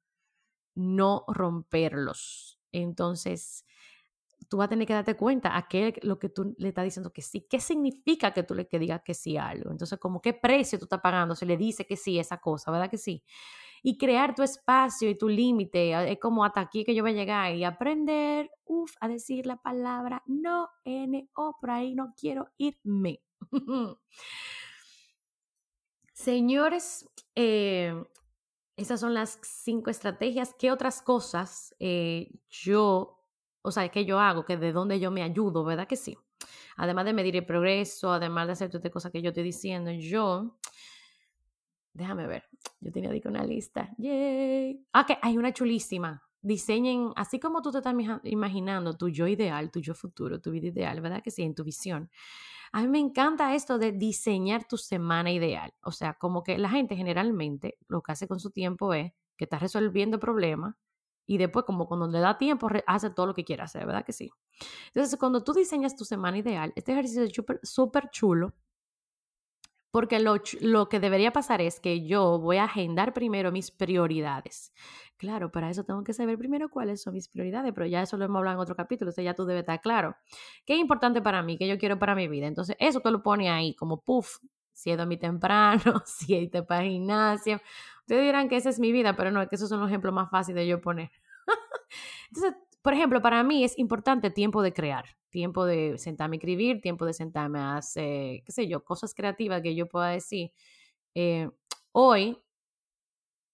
no 0.74 1.24
romperlos. 1.28 2.58
Entonces, 2.72 3.64
tú 4.48 4.58
vas 4.58 4.66
a 4.66 4.68
tener 4.70 4.86
que 4.86 4.94
darte 4.94 5.16
cuenta 5.16 5.56
a 5.56 5.68
qué 5.68 5.98
lo 6.02 6.18
que 6.18 6.28
tú 6.28 6.54
le 6.58 6.68
estás 6.68 6.84
diciendo 6.84 7.12
que 7.12 7.22
sí, 7.22 7.46
qué 7.48 7.60
significa 7.60 8.32
que 8.32 8.42
tú 8.42 8.54
le 8.54 8.66
que 8.68 8.78
digas 8.78 9.02
que 9.04 9.14
sí 9.14 9.36
a 9.36 9.48
algo. 9.48 9.70
Entonces, 9.70 9.98
como 9.98 10.20
qué 10.20 10.34
precio 10.34 10.78
tú 10.78 10.86
estás 10.86 11.00
pagando 11.00 11.34
se 11.36 11.46
le 11.46 11.56
dice 11.56 11.86
que 11.86 11.96
sí 11.96 12.18
a 12.18 12.22
esa 12.22 12.38
cosa, 12.38 12.70
¿verdad 12.70 12.90
que 12.90 12.98
sí? 12.98 13.22
Y 13.82 13.98
crear 13.98 14.34
tu 14.34 14.42
espacio 14.42 15.08
y 15.08 15.16
tu 15.16 15.28
límite. 15.28 16.12
Es 16.12 16.18
como 16.18 16.44
hasta 16.44 16.60
aquí 16.60 16.84
que 16.84 16.94
yo 16.94 17.02
voy 17.02 17.12
a 17.12 17.14
llegar 17.14 17.54
y 17.54 17.64
aprender, 17.64 18.50
uff, 18.64 18.94
a 19.00 19.08
decir 19.08 19.46
la 19.46 19.56
palabra 19.56 20.22
no, 20.26 20.68
N-O, 20.84 21.56
por 21.60 21.70
ahí 21.70 21.94
no 21.94 22.14
quiero 22.16 22.48
irme. 22.58 23.22
Señores, 26.12 27.08
eh, 27.34 27.94
esas 28.76 29.00
son 29.00 29.14
las 29.14 29.38
cinco 29.42 29.90
estrategias. 29.90 30.54
¿Qué 30.58 30.70
otras 30.70 31.00
cosas 31.02 31.74
eh, 31.78 32.30
yo, 32.48 33.24
o 33.62 33.70
sea, 33.70 33.88
que 33.88 34.04
yo 34.04 34.18
hago, 34.18 34.44
que 34.44 34.56
de 34.56 34.72
dónde 34.72 35.00
yo 35.00 35.10
me 35.10 35.22
ayudo, 35.22 35.64
verdad 35.64 35.86
que 35.88 35.96
sí? 35.96 36.18
Además 36.76 37.04
de 37.04 37.12
medir 37.12 37.36
el 37.36 37.46
progreso, 37.46 38.12
además 38.12 38.46
de 38.46 38.52
hacer 38.52 38.68
todas 38.68 38.80
estas 38.80 38.92
cosas 38.92 39.12
que 39.12 39.22
yo 39.22 39.30
estoy 39.30 39.44
diciendo, 39.44 39.90
yo 39.90 40.58
Déjame 41.92 42.26
ver. 42.26 42.44
Yo 42.80 42.90
tenía 42.92 43.10
aquí 43.10 43.28
una 43.28 43.44
lista. 43.44 43.90
Yay. 43.98 44.84
Ok, 44.94 45.18
hay 45.22 45.36
una 45.36 45.52
chulísima. 45.52 46.22
Diseñen, 46.42 47.12
así 47.16 47.38
como 47.38 47.60
tú 47.60 47.70
te 47.70 47.78
estás 47.78 47.94
imaginando 48.24 48.96
tu 48.96 49.10
yo 49.10 49.26
ideal, 49.26 49.70
tu 49.70 49.80
yo 49.80 49.94
futuro, 49.94 50.40
tu 50.40 50.50
vida 50.50 50.68
ideal, 50.68 51.00
¿verdad? 51.00 51.22
Que 51.22 51.30
sí, 51.30 51.42
en 51.42 51.54
tu 51.54 51.64
visión. 51.64 52.10
A 52.72 52.82
mí 52.82 52.88
me 52.88 52.98
encanta 52.98 53.54
esto 53.54 53.78
de 53.78 53.92
diseñar 53.92 54.66
tu 54.66 54.78
semana 54.78 55.30
ideal. 55.32 55.74
O 55.82 55.92
sea, 55.92 56.14
como 56.14 56.42
que 56.42 56.56
la 56.56 56.70
gente 56.70 56.96
generalmente 56.96 57.76
lo 57.88 58.00
que 58.00 58.12
hace 58.12 58.26
con 58.28 58.40
su 58.40 58.50
tiempo 58.50 58.94
es 58.94 59.12
que 59.36 59.44
está 59.44 59.58
resolviendo 59.58 60.18
problemas 60.18 60.76
y 61.26 61.36
después 61.38 61.64
como 61.64 61.86
cuando 61.86 62.06
le 62.08 62.20
da 62.20 62.38
tiempo 62.38 62.68
hace 62.86 63.10
todo 63.10 63.26
lo 63.26 63.34
que 63.34 63.44
quiere 63.44 63.62
hacer, 63.62 63.86
¿verdad 63.86 64.04
que 64.04 64.12
sí? 64.12 64.30
Entonces, 64.86 65.18
cuando 65.18 65.44
tú 65.44 65.52
diseñas 65.52 65.96
tu 65.96 66.04
semana 66.04 66.38
ideal, 66.38 66.72
este 66.76 66.92
ejercicio 66.92 67.24
es 67.24 67.32
súper 67.70 68.10
chulo 68.10 68.54
porque 69.90 70.20
lo, 70.20 70.36
lo, 70.60 70.88
que 70.88 71.00
debería 71.00 71.32
pasar 71.32 71.60
es 71.60 71.80
que 71.80 72.06
yo 72.06 72.38
voy 72.38 72.58
a 72.58 72.64
agendar 72.64 73.12
primero 73.12 73.50
mis 73.50 73.70
prioridades. 73.70 74.72
Claro, 75.16 75.50
para 75.50 75.68
eso 75.68 75.84
tengo 75.84 76.02
que 76.02 76.14
saber 76.14 76.38
primero 76.38 76.70
cuáles 76.70 77.02
son 77.02 77.12
mis 77.14 77.28
prioridades, 77.28 77.72
pero 77.74 77.86
ya 77.86 78.00
eso 78.00 78.16
lo 78.16 78.24
hemos 78.24 78.38
hablado 78.38 78.56
en 78.56 78.62
otro 78.62 78.74
capítulo, 78.74 79.10
o 79.16 79.20
ya 79.20 79.34
tú 79.34 79.44
debes 79.44 79.62
estar 79.62 79.80
claro. 79.80 80.16
¿Qué 80.64 80.74
es 80.74 80.80
importante 80.80 81.20
para 81.20 81.42
mí? 81.42 81.58
¿Qué 81.58 81.68
yo 81.68 81.76
quiero 81.78 81.98
para 81.98 82.14
mi 82.14 82.26
vida? 82.28 82.46
Entonces, 82.46 82.76
eso 82.78 83.00
te 83.00 83.10
lo 83.10 83.22
pone 83.22 83.50
ahí 83.50 83.74
como 83.74 84.00
puff, 84.00 84.38
si 84.72 84.90
es 84.90 84.96
dormir 84.96 85.18
temprano, 85.18 85.80
si 86.06 86.34
es 86.34 86.50
para 86.62 86.84
gimnasio. 86.84 87.60
Ustedes 88.00 88.24
dirán 88.24 88.48
que 88.48 88.56
esa 88.56 88.70
es 88.70 88.80
mi 88.80 88.92
vida, 88.92 89.14
pero 89.14 89.30
no, 89.30 89.42
es 89.42 89.48
que 89.48 89.56
esos 89.56 89.68
son 89.68 89.80
los 89.80 89.88
ejemplos 89.88 90.14
más 90.14 90.30
fáciles 90.30 90.62
de 90.62 90.68
yo 90.68 90.80
poner. 90.80 91.10
Entonces, 92.30 92.54
por 92.82 92.94
ejemplo, 92.94 93.20
para 93.20 93.42
mí 93.42 93.62
es 93.62 93.78
importante 93.78 94.30
tiempo 94.30 94.62
de 94.62 94.72
crear, 94.72 95.04
tiempo 95.30 95.64
de 95.64 95.96
sentarme 95.98 96.36
a 96.36 96.38
escribir, 96.38 96.80
tiempo 96.80 97.06
de 97.06 97.14
sentarme 97.14 97.58
a 97.60 97.76
hacer, 97.78 98.42
qué 98.44 98.52
sé 98.52 98.68
yo, 98.68 98.84
cosas 98.84 99.14
creativas 99.14 99.62
que 99.62 99.74
yo 99.74 99.88
pueda 99.88 100.08
decir. 100.08 100.52
Eh, 101.14 101.48
hoy 101.92 102.38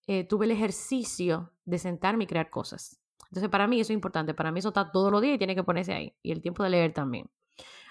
eh, 0.06 0.24
tuve 0.24 0.46
el 0.46 0.52
ejercicio 0.52 1.52
de 1.64 1.78
sentarme 1.78 2.24
y 2.24 2.26
crear 2.26 2.50
cosas. 2.50 3.00
Entonces, 3.30 3.50
para 3.50 3.66
mí 3.66 3.80
eso 3.80 3.92
es 3.92 3.96
importante. 3.96 4.34
Para 4.34 4.52
mí 4.52 4.60
eso 4.60 4.68
está 4.68 4.90
todos 4.90 5.10
los 5.10 5.20
días 5.20 5.34
y 5.34 5.38
tiene 5.38 5.54
que 5.54 5.64
ponerse 5.64 5.92
ahí. 5.92 6.14
Y 6.22 6.32
el 6.32 6.40
tiempo 6.40 6.62
de 6.62 6.70
leer 6.70 6.92
también. 6.92 7.28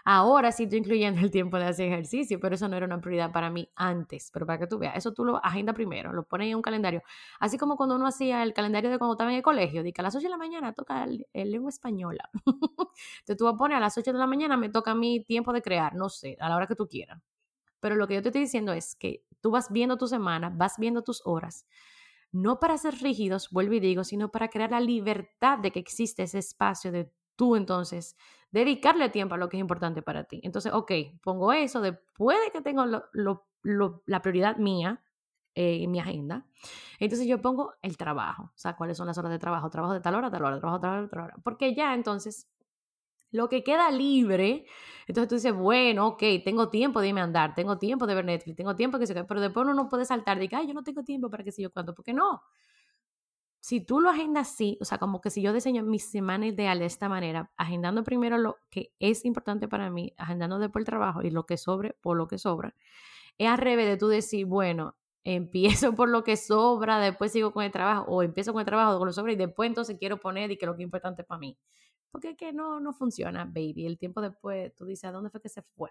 Ahora 0.08 0.52
sí 0.52 0.64
estoy 0.64 0.80
incluyendo 0.80 1.20
el 1.22 1.32
tiempo 1.32 1.58
de 1.58 1.66
hacer 1.66 1.88
ejercicio, 1.88 2.40
pero 2.40 2.54
eso 2.54 2.68
no 2.68 2.78
era 2.78 2.86
una 2.86 3.02
prioridad 3.02 3.32
para 3.32 3.50
mí 3.50 3.68
antes. 3.76 4.30
Pero 4.32 4.46
para 4.46 4.60
que 4.60 4.68
tú 4.68 4.78
veas, 4.78 4.96
eso 4.96 5.14
tú 5.14 5.26
lo 5.26 5.44
agenda 5.44 5.74
primero, 5.74 6.14
lo 6.14 6.24
pones 6.28 6.48
en 6.50 6.56
un 6.56 6.62
calendario. 6.62 7.02
Así 7.40 7.58
como 7.58 7.76
cuando 7.76 7.96
uno 7.96 8.06
hacía 8.06 8.44
el 8.44 8.54
calendario 8.54 8.92
de 8.92 9.00
cuando 9.00 9.14
estaba 9.16 9.32
en 9.32 9.38
el 9.38 9.44
colegio, 9.44 9.82
de 9.82 9.92
que 9.92 10.02
a 10.02 10.04
las 10.04 10.16
8 10.16 10.26
de 10.26 10.30
la 10.30 10.38
mañana 10.38 10.74
toca 10.74 11.06
el, 11.06 11.26
lengua 11.34 11.70
española. 11.70 12.30
Entonces 12.46 13.38
tú 13.38 13.46
vas 13.46 13.56
a 13.72 13.78
a 13.78 13.80
las 13.80 13.98
8 13.98 14.14
de 14.14 14.20
la 14.20 14.28
mañana 14.28 14.58
me 14.58 14.70
toca 14.70 14.94
mi 14.94 15.24
tiempo 15.26 15.52
de 15.54 15.64
crear, 15.64 15.96
no 15.96 16.10
sé, 16.10 16.38
a 16.40 16.50
la 16.50 16.56
hora 16.56 16.68
que 16.68 16.76
tú 16.76 16.88
quieras. 16.88 17.20
Pero 17.80 17.96
lo 17.96 18.08
que 18.08 18.16
yo 18.16 18.22
te 18.22 18.30
estoy 18.30 18.42
diciendo 18.42 18.74
es 18.74 18.96
que 18.96 19.24
tú 19.42 19.52
vas 19.52 19.72
viendo 19.72 19.98
tu 19.98 20.08
semana, 20.08 20.52
vas 20.56 20.76
viendo 20.78 21.04
tus 21.04 21.22
horas, 21.26 21.66
no 22.32 22.60
para 22.60 22.78
ser 22.78 22.96
rígidos, 22.96 23.50
vuelvo 23.50 23.74
y 23.76 23.80
digo, 23.80 24.04
sino 24.04 24.30
para 24.32 24.50
crear 24.50 24.72
la 24.72 24.82
libertad 24.82 25.58
de 25.60 25.72
que 25.72 25.80
existe 25.80 26.24
ese 26.24 26.40
espacio 26.40 26.92
de 26.92 27.12
tú 27.36 27.56
entonces 27.56 28.18
dedicarle 28.52 29.10
tiempo 29.10 29.36
a 29.36 29.38
lo 29.38 29.50
que 29.50 29.58
es 29.58 29.62
importante 29.62 30.02
para 30.02 30.24
ti. 30.24 30.40
Entonces, 30.44 30.72
ok, 30.74 30.92
pongo 31.22 31.52
eso, 31.54 31.82
después 31.82 32.38
de 32.46 32.52
que 32.52 32.62
tengo 32.62 32.86
la 32.86 34.22
prioridad 34.22 34.58
mía 34.58 35.04
eh, 35.56 35.84
en 35.84 35.92
mi 35.92 36.00
agenda, 36.00 36.46
entonces 37.00 37.28
yo 37.28 37.42
pongo 37.42 37.74
el 37.82 37.98
trabajo, 37.98 38.44
o 38.44 38.58
sea, 38.58 38.76
cuáles 38.76 38.98
son 38.98 39.08
las 39.08 39.18
horas 39.18 39.32
de 39.32 39.40
trabajo, 39.40 39.70
trabajo 39.70 39.94
de 39.94 40.02
tal 40.02 40.16
hora, 40.16 40.32
tal 40.32 40.44
hora, 40.44 40.60
trabajo 40.60 40.80
de 40.80 40.82
tal 40.82 41.00
hora, 41.00 41.10
tal 41.10 41.20
hora, 41.20 41.36
porque 41.44 41.76
ya 41.76 41.94
entonces 41.94 42.50
lo 43.32 43.50
que 43.50 43.64
queda 43.64 43.92
libre, 43.92 44.66
entonces 45.08 45.28
tú 45.28 45.36
dices, 45.36 45.54
bueno, 45.54 46.08
ok, 46.08 46.24
tengo 46.44 46.70
tiempo 46.70 47.02
de 47.02 47.10
irme 47.10 47.22
a 47.22 47.26
andar, 47.26 47.54
tengo 47.54 47.78
tiempo 47.78 48.08
de 48.08 48.16
ver 48.16 48.26
Netflix, 48.26 48.56
tengo 48.56 48.76
tiempo 48.76 48.98
que 48.98 49.08
se 49.08 49.24
pero 49.26 49.42
después 49.42 49.66
uno 49.66 49.74
no 49.74 49.90
puede 49.90 50.06
saltar 50.06 50.40
de 50.40 50.48
que, 50.48 50.56
ay, 50.56 50.68
yo 50.68 50.74
no 50.74 50.84
tengo 50.84 51.04
tiempo 51.04 51.30
para 51.30 51.44
que 51.44 51.52
sé 51.52 51.62
yo 51.62 51.72
cuánto, 51.72 51.94
porque 51.94 52.14
no, 52.14 52.42
si 53.66 53.82
tú 53.82 54.00
lo 54.00 54.12
agendas 54.12 54.52
así, 54.52 54.78
o 54.80 54.86
sea, 54.86 55.00
como 55.00 55.22
que 55.22 55.32
si 55.32 55.42
yo 55.42 55.52
diseño 55.52 55.82
mi 55.82 55.98
semana 55.98 56.46
ideal 56.46 56.78
de 56.78 56.86
esta 56.86 57.10
manera, 57.10 57.52
agendando 57.58 58.04
primero 58.04 58.38
lo 58.38 58.58
que 58.70 58.94
es 59.00 59.26
importante 59.26 59.68
para 59.68 59.90
mí, 59.90 60.14
agendando 60.18 60.60
después 60.60 60.82
el 60.82 60.86
trabajo 60.86 61.24
y 61.24 61.32
lo 61.32 61.48
que 61.48 61.58
sobre 61.58 61.94
por 61.94 62.16
lo 62.16 62.28
que 62.28 62.38
sobra, 62.38 62.76
es 63.40 63.50
al 63.50 63.58
revés 63.58 63.88
de 63.88 63.98
tú 63.98 64.08
decir, 64.08 64.46
bueno, 64.46 64.96
empiezo 65.24 65.96
por 65.96 66.10
lo 66.10 66.24
que 66.24 66.38
sobra, 66.38 67.00
después 67.00 67.32
sigo 67.32 67.54
con 67.54 67.64
el 67.64 67.72
trabajo, 67.72 68.06
o 68.08 68.22
empiezo 68.22 68.54
con 68.54 68.60
el 68.60 68.68
trabajo 68.68 69.00
con 69.00 69.08
lo 69.08 69.14
sobra 69.14 69.34
y 69.34 69.36
después 69.36 69.68
entonces 69.68 69.98
quiero 70.00 70.20
poner 70.20 70.52
y 70.52 70.60
que 70.60 70.68
lo 70.68 70.76
que 70.76 70.84
es 70.84 70.86
importante 70.86 71.24
para 71.24 71.40
mí. 71.40 71.58
Porque 72.12 72.30
es 72.30 72.38
que 72.38 72.54
no, 72.54 72.80
no 72.80 72.94
funciona, 72.94 73.46
baby. 73.46 73.88
El 73.88 73.98
tiempo 73.98 74.22
después, 74.22 74.76
tú 74.76 74.86
dices, 74.86 75.06
¿a 75.06 75.12
dónde 75.12 75.32
fue 75.32 75.42
que 75.42 75.50
se 75.50 75.64
fue? 75.64 75.90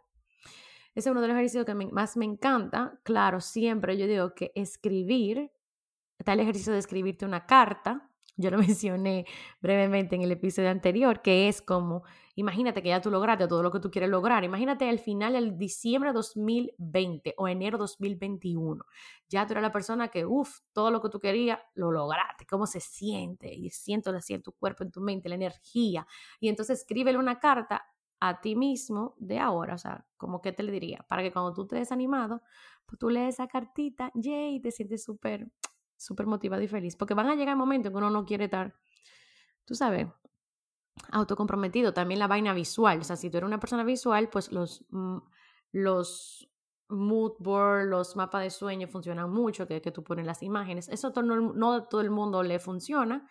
Ese 0.95 1.09
es 1.09 1.11
uno 1.11 1.21
de 1.21 1.27
los 1.27 1.37
ejercicios 1.37 1.67
que 1.67 1.75
más 1.75 2.17
me 2.17 2.25
encanta. 2.25 3.01
Claro, 3.03 3.41
siempre 3.41 3.99
yo 3.99 4.07
digo 4.07 4.33
que 4.33 4.53
escribir 4.55 5.51
está 6.19 6.33
el 6.33 6.41
ejercicio 6.41 6.73
de 6.73 6.79
escribirte 6.79 7.25
una 7.25 7.47
carta. 7.47 8.11
Yo 8.37 8.51
lo 8.51 8.59
mencioné 8.75 9.27
brevemente 9.61 10.17
en 10.17 10.23
el 10.23 10.33
episodio 10.33 10.71
anterior, 10.71 11.23
que 11.23 11.49
es 11.49 11.63
como, 11.63 12.03
imagínate 12.35 12.83
que 12.83 12.89
ya 12.89 13.01
tú 13.01 13.11
lograste 13.11 13.47
todo 13.47 13.63
lo 13.63 13.71
que 13.71 13.81
tú 13.81 13.91
quieres 13.91 14.11
lograr. 14.11 14.45
Imagínate 14.45 14.89
al 14.89 14.99
final, 14.99 15.37
el 15.37 15.57
diciembre 15.57 16.11
de 16.11 16.15
2020 16.15 17.35
o 17.39 17.49
enero 17.49 17.79
2021. 17.79 18.85
Ya 19.29 19.47
tú 19.47 19.53
eres 19.53 19.63
la 19.63 19.73
persona 19.73 20.09
que, 20.09 20.27
uff, 20.27 20.61
todo 20.73 20.91
lo 20.91 21.01
que 21.01 21.09
tú 21.11 21.21
querías, 21.21 21.61
lo 21.75 21.93
lograste. 21.93 22.47
¿Cómo 22.47 22.67
se 22.67 22.81
siente? 22.81 23.53
Y 23.55 23.71
siento 23.71 24.11
así 24.11 24.35
en 24.35 24.43
tu 24.43 24.53
cuerpo, 24.53 24.83
en 24.83 24.91
tu 24.91 25.01
mente, 25.01 25.29
la 25.29 25.37
energía. 25.37 26.07
Y 26.41 26.49
entonces 26.49 26.81
escríbele 26.81 27.19
una 27.19 27.39
carta 27.39 27.85
a 28.21 28.41
ti 28.41 28.57
mismo 28.57 29.15
de 29.19 29.39
ahora, 29.39 29.75
o 29.75 29.79
sea, 29.79 30.07
como 30.17 30.41
que 30.41 30.53
te 30.53 30.63
le 30.63 30.73
diría, 30.73 31.05
para 31.09 31.23
que 31.23 31.31
cuando 31.31 31.53
tú 31.53 31.67
te 31.67 31.77
desanimado, 31.77 32.41
pues 32.87 32.99
tú 32.99 33.11
lees 33.11 33.35
esa 33.35 33.49
cartita, 33.49 34.11
yay, 34.15 34.61
te 34.61 34.71
sientes 34.71 35.05
súper 35.05 35.49
súper 36.05 36.27
motivado 36.27 36.63
y 36.63 36.69
feliz, 36.69 36.97
porque 36.97 37.15
van 37.15 37.29
a 37.29 37.35
llegar 37.35 37.57
momentos 37.57 37.89
en 37.89 37.93
que 37.93 37.99
uno 37.99 38.11
no 38.11 38.25
quiere 38.25 38.45
estar 38.45 38.75
tú 39.65 39.75
sabes, 39.75 40.07
autocomprometido. 41.11 41.93
También 41.93 42.21
la 42.21 42.27
vaina 42.27 42.53
visual. 42.55 43.01
O 43.01 43.05
sea, 43.05 43.17
si 43.17 43.31
tú 43.31 43.39
eres 43.39 43.47
una 43.47 43.61
persona 43.61 43.85
visual, 43.85 44.29
pues 44.31 44.53
los, 44.53 44.85
mm, 44.91 45.19
los 45.73 46.49
mood 46.89 47.35
board, 47.39 47.87
los 47.89 48.17
mapas 48.17 48.43
de 48.43 48.51
sueño 48.51 48.89
funcionan 48.89 49.31
mucho, 49.31 49.67
que, 49.67 49.81
que 49.81 49.91
tú 49.91 50.05
pones 50.05 50.27
las 50.27 50.43
imágenes. 50.43 50.89
Eso 50.89 51.13
no, 51.23 51.53
no 51.53 51.85
todo 51.85 52.01
el 52.01 52.11
mundo 52.11 52.43
le 52.43 52.59
funciona, 52.59 53.29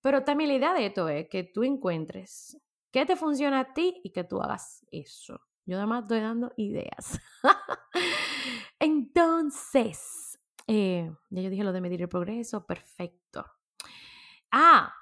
pero 0.00 0.24
también 0.24 0.48
la 0.48 0.56
idea 0.56 0.74
de 0.74 0.86
esto 0.86 1.08
es 1.08 1.28
que 1.28 1.44
tú 1.44 1.64
encuentres 1.64 2.58
qué 2.90 3.06
te 3.06 3.16
funciona 3.16 3.60
a 3.60 3.74
ti 3.74 4.00
y 4.02 4.10
que 4.10 4.24
tú 4.24 4.40
hagas 4.40 4.84
eso. 4.90 5.40
Yo 5.66 5.78
además 5.78 6.04
estoy 6.04 6.20
dando 6.20 6.52
ideas. 6.56 7.20
Entonces, 8.78 10.33
eh, 10.66 11.10
ya 11.30 11.42
yo 11.42 11.50
dije 11.50 11.64
lo 11.64 11.72
de 11.72 11.80
medir 11.80 12.02
el 12.02 12.08
progreso, 12.08 12.66
perfecto. 12.66 13.44
Ah, 14.50 14.94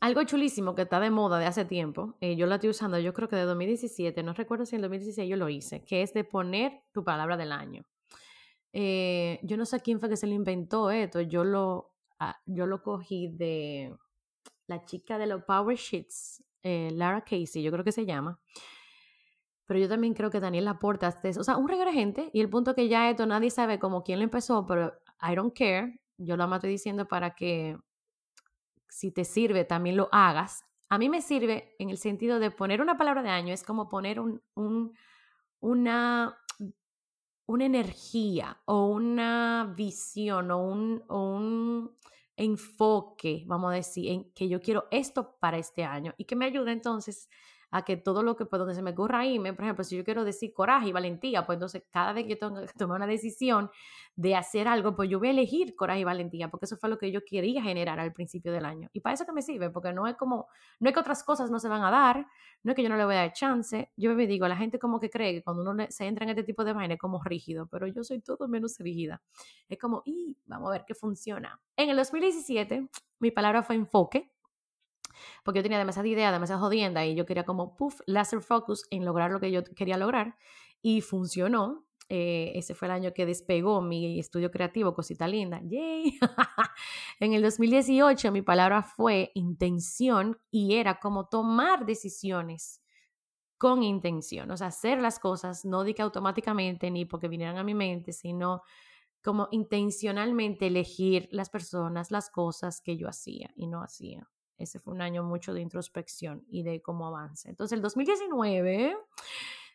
algo 0.00 0.22
chulísimo 0.24 0.74
que 0.74 0.82
está 0.82 1.00
de 1.00 1.10
moda 1.10 1.38
de 1.38 1.46
hace 1.46 1.64
tiempo, 1.64 2.16
eh, 2.20 2.36
yo 2.36 2.46
la 2.46 2.56
estoy 2.56 2.70
usando, 2.70 2.98
yo 2.98 3.12
creo 3.12 3.28
que 3.28 3.36
de 3.36 3.42
2017, 3.42 4.22
no 4.22 4.32
recuerdo 4.32 4.66
si 4.66 4.76
en 4.76 4.82
2016 4.82 5.28
yo 5.28 5.36
lo 5.36 5.48
hice, 5.48 5.84
que 5.84 6.02
es 6.02 6.12
de 6.14 6.24
poner 6.24 6.82
tu 6.92 7.04
palabra 7.04 7.36
del 7.36 7.52
año. 7.52 7.84
Eh, 8.72 9.40
yo 9.42 9.56
no 9.56 9.64
sé 9.64 9.80
quién 9.80 9.98
fue 9.98 10.08
que 10.08 10.16
se 10.16 10.26
lo 10.26 10.34
inventó 10.34 10.90
esto, 10.90 11.20
yo 11.20 11.44
lo, 11.44 11.94
ah, 12.18 12.38
yo 12.46 12.66
lo 12.66 12.82
cogí 12.82 13.28
de 13.28 13.94
la 14.66 14.84
chica 14.84 15.18
de 15.18 15.26
los 15.26 15.44
Power 15.44 15.76
Sheets, 15.76 16.44
Lara 16.62 17.22
Casey, 17.22 17.62
yo 17.62 17.72
creo 17.72 17.84
que 17.84 17.92
se 17.92 18.04
llama. 18.04 18.38
Pero 19.68 19.80
yo 19.80 19.88
también 19.88 20.14
creo 20.14 20.30
que 20.30 20.40
Daniel 20.40 20.64
Laporta, 20.64 21.20
o 21.38 21.44
sea, 21.44 21.58
un 21.58 21.66
de 21.66 21.92
gente, 21.92 22.30
y 22.32 22.40
el 22.40 22.48
punto 22.48 22.74
que 22.74 22.88
ya 22.88 23.10
esto 23.10 23.26
nadie 23.26 23.50
sabe 23.50 23.78
como 23.78 24.02
quién 24.02 24.18
lo 24.18 24.24
empezó, 24.24 24.64
pero 24.64 24.94
I 25.20 25.34
don't 25.34 25.54
care, 25.54 26.00
yo 26.16 26.38
lo 26.38 26.54
estoy 26.56 26.70
diciendo 26.70 27.06
para 27.06 27.34
que 27.34 27.76
si 28.88 29.12
te 29.12 29.26
sirve, 29.26 29.66
también 29.66 29.98
lo 29.98 30.08
hagas. 30.10 30.64
A 30.88 30.96
mí 30.96 31.10
me 31.10 31.20
sirve 31.20 31.76
en 31.78 31.90
el 31.90 31.98
sentido 31.98 32.38
de 32.38 32.50
poner 32.50 32.80
una 32.80 32.96
palabra 32.96 33.22
de 33.22 33.28
año, 33.28 33.52
es 33.52 33.62
como 33.62 33.90
poner 33.90 34.20
un, 34.20 34.40
una, 35.60 36.38
una 37.46 37.64
energía 37.66 38.62
o 38.64 38.86
una 38.86 39.74
visión 39.76 40.50
o 40.50 40.62
un, 40.62 41.04
o 41.08 41.30
un 41.30 41.94
enfoque, 42.38 43.44
vamos 43.46 43.70
a 43.70 43.74
decir, 43.74 44.08
en 44.10 44.32
que 44.32 44.48
yo 44.48 44.62
quiero 44.62 44.86
esto 44.90 45.36
para 45.38 45.58
este 45.58 45.84
año 45.84 46.14
y 46.16 46.24
que 46.24 46.36
me 46.36 46.46
ayude 46.46 46.72
entonces 46.72 47.28
a 47.70 47.84
que 47.84 47.96
todo 47.96 48.22
lo 48.22 48.36
que 48.36 48.46
puedo, 48.46 48.64
donde 48.64 48.74
se 48.74 48.82
me 48.82 48.92
ocurra 48.92 49.26
irme, 49.26 49.52
por 49.52 49.64
ejemplo, 49.64 49.84
si 49.84 49.96
yo 49.96 50.04
quiero 50.04 50.24
decir 50.24 50.52
coraje 50.54 50.88
y 50.88 50.92
valentía, 50.92 51.44
pues 51.44 51.56
entonces 51.56 51.82
cada 51.90 52.12
vez 52.12 52.26
que 52.26 52.38
yo 52.40 52.86
una 52.86 53.06
decisión 53.06 53.70
de 54.16 54.34
hacer 54.34 54.66
algo, 54.66 54.96
pues 54.96 55.08
yo 55.10 55.18
voy 55.18 55.28
a 55.28 55.30
elegir 55.30 55.76
coraje 55.76 56.00
y 56.00 56.04
valentía, 56.04 56.50
porque 56.50 56.64
eso 56.64 56.76
fue 56.76 56.88
lo 56.88 56.98
que 56.98 57.12
yo 57.12 57.20
quería 57.24 57.62
generar 57.62 58.00
al 58.00 58.12
principio 58.12 58.52
del 58.52 58.64
año. 58.64 58.88
Y 58.92 59.00
para 59.00 59.14
eso 59.14 59.26
que 59.26 59.32
me 59.32 59.42
sirve, 59.42 59.70
porque 59.70 59.92
no 59.92 60.06
es 60.06 60.16
como, 60.16 60.48
no 60.80 60.88
es 60.88 60.94
que 60.94 61.00
otras 61.00 61.22
cosas 61.22 61.50
no 61.50 61.58
se 61.58 61.68
van 61.68 61.82
a 61.82 61.90
dar, 61.90 62.26
no 62.62 62.72
es 62.72 62.76
que 62.76 62.82
yo 62.82 62.88
no 62.88 62.96
le 62.96 63.04
voy 63.04 63.14
a 63.14 63.18
dar 63.18 63.32
chance. 63.32 63.92
Yo 63.96 64.14
me 64.14 64.26
digo, 64.26 64.48
la 64.48 64.56
gente 64.56 64.78
como 64.78 64.98
que 64.98 65.10
cree 65.10 65.34
que 65.34 65.44
cuando 65.44 65.62
uno 65.62 65.86
se 65.88 66.06
entra 66.06 66.24
en 66.24 66.30
este 66.30 66.42
tipo 66.42 66.64
de 66.64 66.72
vaina 66.72 66.94
es 66.94 67.00
como 67.00 67.22
rígido, 67.22 67.66
pero 67.66 67.86
yo 67.86 68.02
soy 68.02 68.20
todo 68.20 68.48
menos 68.48 68.76
rígida. 68.78 69.22
Es 69.68 69.78
como, 69.78 70.02
y 70.04 70.36
vamos 70.46 70.70
a 70.70 70.72
ver 70.72 70.84
qué 70.86 70.94
funciona. 70.94 71.60
En 71.76 71.90
el 71.90 71.96
2017, 71.96 72.88
mi 73.20 73.30
palabra 73.30 73.62
fue 73.62 73.76
enfoque 73.76 74.32
porque 75.44 75.58
yo 75.58 75.62
tenía 75.62 75.78
demasiada 75.78 76.08
idea, 76.08 76.32
demasiada 76.32 76.60
jodienda 76.60 77.04
y 77.04 77.14
yo 77.14 77.26
quería 77.26 77.44
como, 77.44 77.76
puff, 77.76 78.00
laser 78.06 78.40
focus 78.40 78.84
en 78.90 79.04
lograr 79.04 79.30
lo 79.30 79.40
que 79.40 79.50
yo 79.50 79.64
quería 79.64 79.96
lograr 79.96 80.36
y 80.82 81.00
funcionó. 81.00 81.84
Eh, 82.10 82.52
ese 82.54 82.74
fue 82.74 82.88
el 82.88 82.92
año 82.92 83.12
que 83.12 83.26
despegó 83.26 83.82
mi 83.82 84.18
estudio 84.18 84.50
creativo, 84.50 84.94
cosita 84.94 85.28
linda. 85.28 85.60
¡Yay! 85.62 86.18
en 87.20 87.34
el 87.34 87.42
2018 87.42 88.32
mi 88.32 88.40
palabra 88.40 88.82
fue 88.82 89.30
intención 89.34 90.38
y 90.50 90.76
era 90.76 91.00
como 91.00 91.28
tomar 91.28 91.84
decisiones 91.84 92.80
con 93.58 93.82
intención, 93.82 94.50
o 94.52 94.56
sea, 94.56 94.68
hacer 94.68 95.00
las 95.00 95.18
cosas, 95.18 95.64
no 95.64 95.82
de 95.82 95.92
que 95.92 96.02
automáticamente 96.02 96.90
ni 96.92 97.04
porque 97.04 97.26
vinieran 97.26 97.58
a 97.58 97.64
mi 97.64 97.74
mente, 97.74 98.12
sino 98.12 98.62
como 99.22 99.48
intencionalmente 99.50 100.68
elegir 100.68 101.28
las 101.32 101.50
personas, 101.50 102.12
las 102.12 102.30
cosas 102.30 102.80
que 102.80 102.96
yo 102.96 103.08
hacía 103.08 103.50
y 103.56 103.66
no 103.66 103.82
hacía. 103.82 104.28
Ese 104.58 104.80
fue 104.80 104.92
un 104.92 105.00
año 105.00 105.22
mucho 105.22 105.54
de 105.54 105.60
introspección 105.60 106.44
y 106.48 106.64
de 106.64 106.82
cómo 106.82 107.06
avance. 107.06 107.48
Entonces, 107.48 107.76
el 107.76 107.82
2019, 107.82 108.96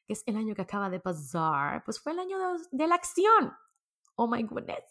que 0.06 0.14
es 0.14 0.24
el 0.26 0.36
año 0.36 0.54
que 0.54 0.62
acaba 0.62 0.90
de 0.90 1.00
pasar, 1.00 1.84
pues 1.86 2.00
fue 2.00 2.12
el 2.12 2.20
año 2.20 2.38
de, 2.72 2.88
la 2.88 2.96
acción. 2.96 3.54
Oh 4.16 4.28
my 4.28 4.44
goodness. 4.44 4.84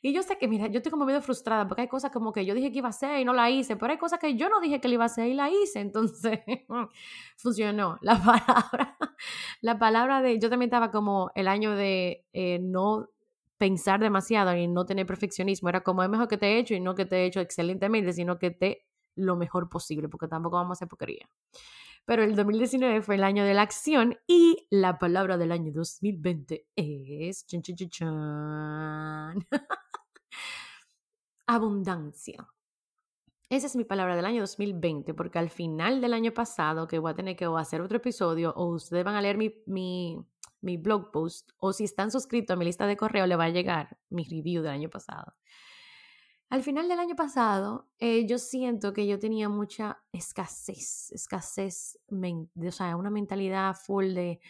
Y 0.00 0.12
yo 0.12 0.22
sé 0.22 0.38
que, 0.38 0.46
mira, 0.46 0.68
yo 0.68 0.76
estoy 0.78 0.92
como 0.92 1.04
medio 1.04 1.20
frustrada 1.22 1.66
porque 1.66 1.82
hay 1.82 1.88
cosas 1.88 2.12
como 2.12 2.32
que 2.32 2.44
yo 2.44 2.54
dije 2.54 2.70
que 2.70 2.78
iba 2.78 2.88
a 2.88 2.90
hacer 2.90 3.18
y 3.18 3.24
no 3.24 3.32
la 3.32 3.50
hice, 3.50 3.76
pero 3.76 3.90
hay 3.90 3.98
cosas 3.98 4.20
que 4.20 4.36
yo 4.36 4.48
no 4.48 4.60
dije 4.60 4.80
que 4.80 4.88
le 4.88 4.94
iba 4.94 5.04
a 5.04 5.06
hacer 5.06 5.26
y 5.26 5.34
la 5.34 5.50
hice. 5.50 5.80
Entonces, 5.80 6.40
funcionó. 7.36 7.98
La 8.02 8.14
palabra, 8.22 8.96
la 9.60 9.78
palabra 9.78 10.22
de, 10.22 10.38
yo 10.38 10.48
también 10.48 10.68
estaba 10.68 10.92
como 10.92 11.32
el 11.34 11.48
año 11.48 11.74
de 11.74 12.24
eh, 12.32 12.60
no 12.60 13.08
pensar 13.58 14.00
demasiado 14.00 14.54
y 14.54 14.68
no 14.68 14.86
tener 14.86 15.06
perfeccionismo. 15.06 15.68
Era 15.68 15.82
como 15.82 16.02
es 16.02 16.08
mejor 16.08 16.28
que 16.28 16.36
te 16.36 16.46
he 16.46 16.58
hecho 16.58 16.74
y 16.74 16.80
no 16.80 16.94
que 16.94 17.06
te 17.06 17.16
he 17.16 17.26
hecho 17.26 17.40
excelentemente, 17.40 18.12
sino 18.12 18.38
que 18.38 18.50
te 18.50 18.85
lo 19.16 19.36
mejor 19.36 19.68
posible, 19.68 20.08
porque 20.08 20.28
tampoco 20.28 20.56
vamos 20.56 20.70
a 20.70 20.74
hacer 20.78 20.88
porquería. 20.88 21.28
Pero 22.04 22.22
el 22.22 22.36
2019 22.36 23.02
fue 23.02 23.16
el 23.16 23.24
año 23.24 23.44
de 23.44 23.54
la 23.54 23.62
acción 23.62 24.16
y 24.28 24.68
la 24.70 24.98
palabra 24.98 25.36
del 25.36 25.50
año 25.50 25.72
2020 25.72 26.66
es 26.76 27.44
abundancia. 31.46 32.46
Esa 33.48 33.66
es 33.66 33.76
mi 33.76 33.84
palabra 33.84 34.16
del 34.16 34.24
año 34.24 34.40
2020, 34.40 35.14
porque 35.14 35.38
al 35.38 35.50
final 35.50 36.00
del 36.00 36.14
año 36.14 36.32
pasado, 36.32 36.88
que 36.88 36.98
voy 36.98 37.12
a 37.12 37.14
tener 37.14 37.36
que 37.36 37.44
hacer 37.44 37.80
otro 37.80 37.98
episodio, 37.98 38.52
o 38.56 38.66
ustedes 38.66 39.04
van 39.04 39.14
a 39.14 39.20
leer 39.20 39.36
mi, 39.36 39.54
mi, 39.66 40.18
mi 40.60 40.76
blog 40.76 41.12
post, 41.12 41.50
o 41.58 41.72
si 41.72 41.84
están 41.84 42.10
suscritos 42.10 42.54
a 42.54 42.56
mi 42.58 42.64
lista 42.64 42.86
de 42.86 42.96
correo, 42.96 43.26
le 43.26 43.36
va 43.36 43.44
a 43.44 43.50
llegar 43.50 43.98
mi 44.10 44.24
review 44.24 44.62
del 44.62 44.72
año 44.72 44.90
pasado. 44.90 45.34
Al 46.48 46.62
final 46.62 46.88
del 46.88 47.00
año 47.00 47.16
pasado, 47.16 47.88
eh, 47.98 48.24
yo 48.26 48.38
siento 48.38 48.92
que 48.92 49.06
yo 49.06 49.18
tenía 49.18 49.48
mucha 49.48 50.02
escasez, 50.12 51.10
escasez, 51.10 51.98
o 52.08 52.70
sea, 52.70 52.96
una 52.96 53.10
mentalidad 53.10 53.74
full 53.74 54.14
de 54.14 54.40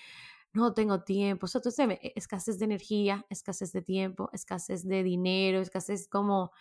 no 0.52 0.74
tengo 0.74 1.04
tiempo, 1.04 1.46
o 1.46 1.48
sea, 1.48 1.60
e, 1.90 2.12
escasez 2.16 2.58
de 2.58 2.66
energía, 2.66 3.26
escasez 3.30 3.72
de 3.72 3.82
tiempo, 3.82 4.30
escasez 4.32 4.86
de 4.86 5.02
dinero, 5.02 5.60
escasez 5.60 6.08
como, 6.08 6.52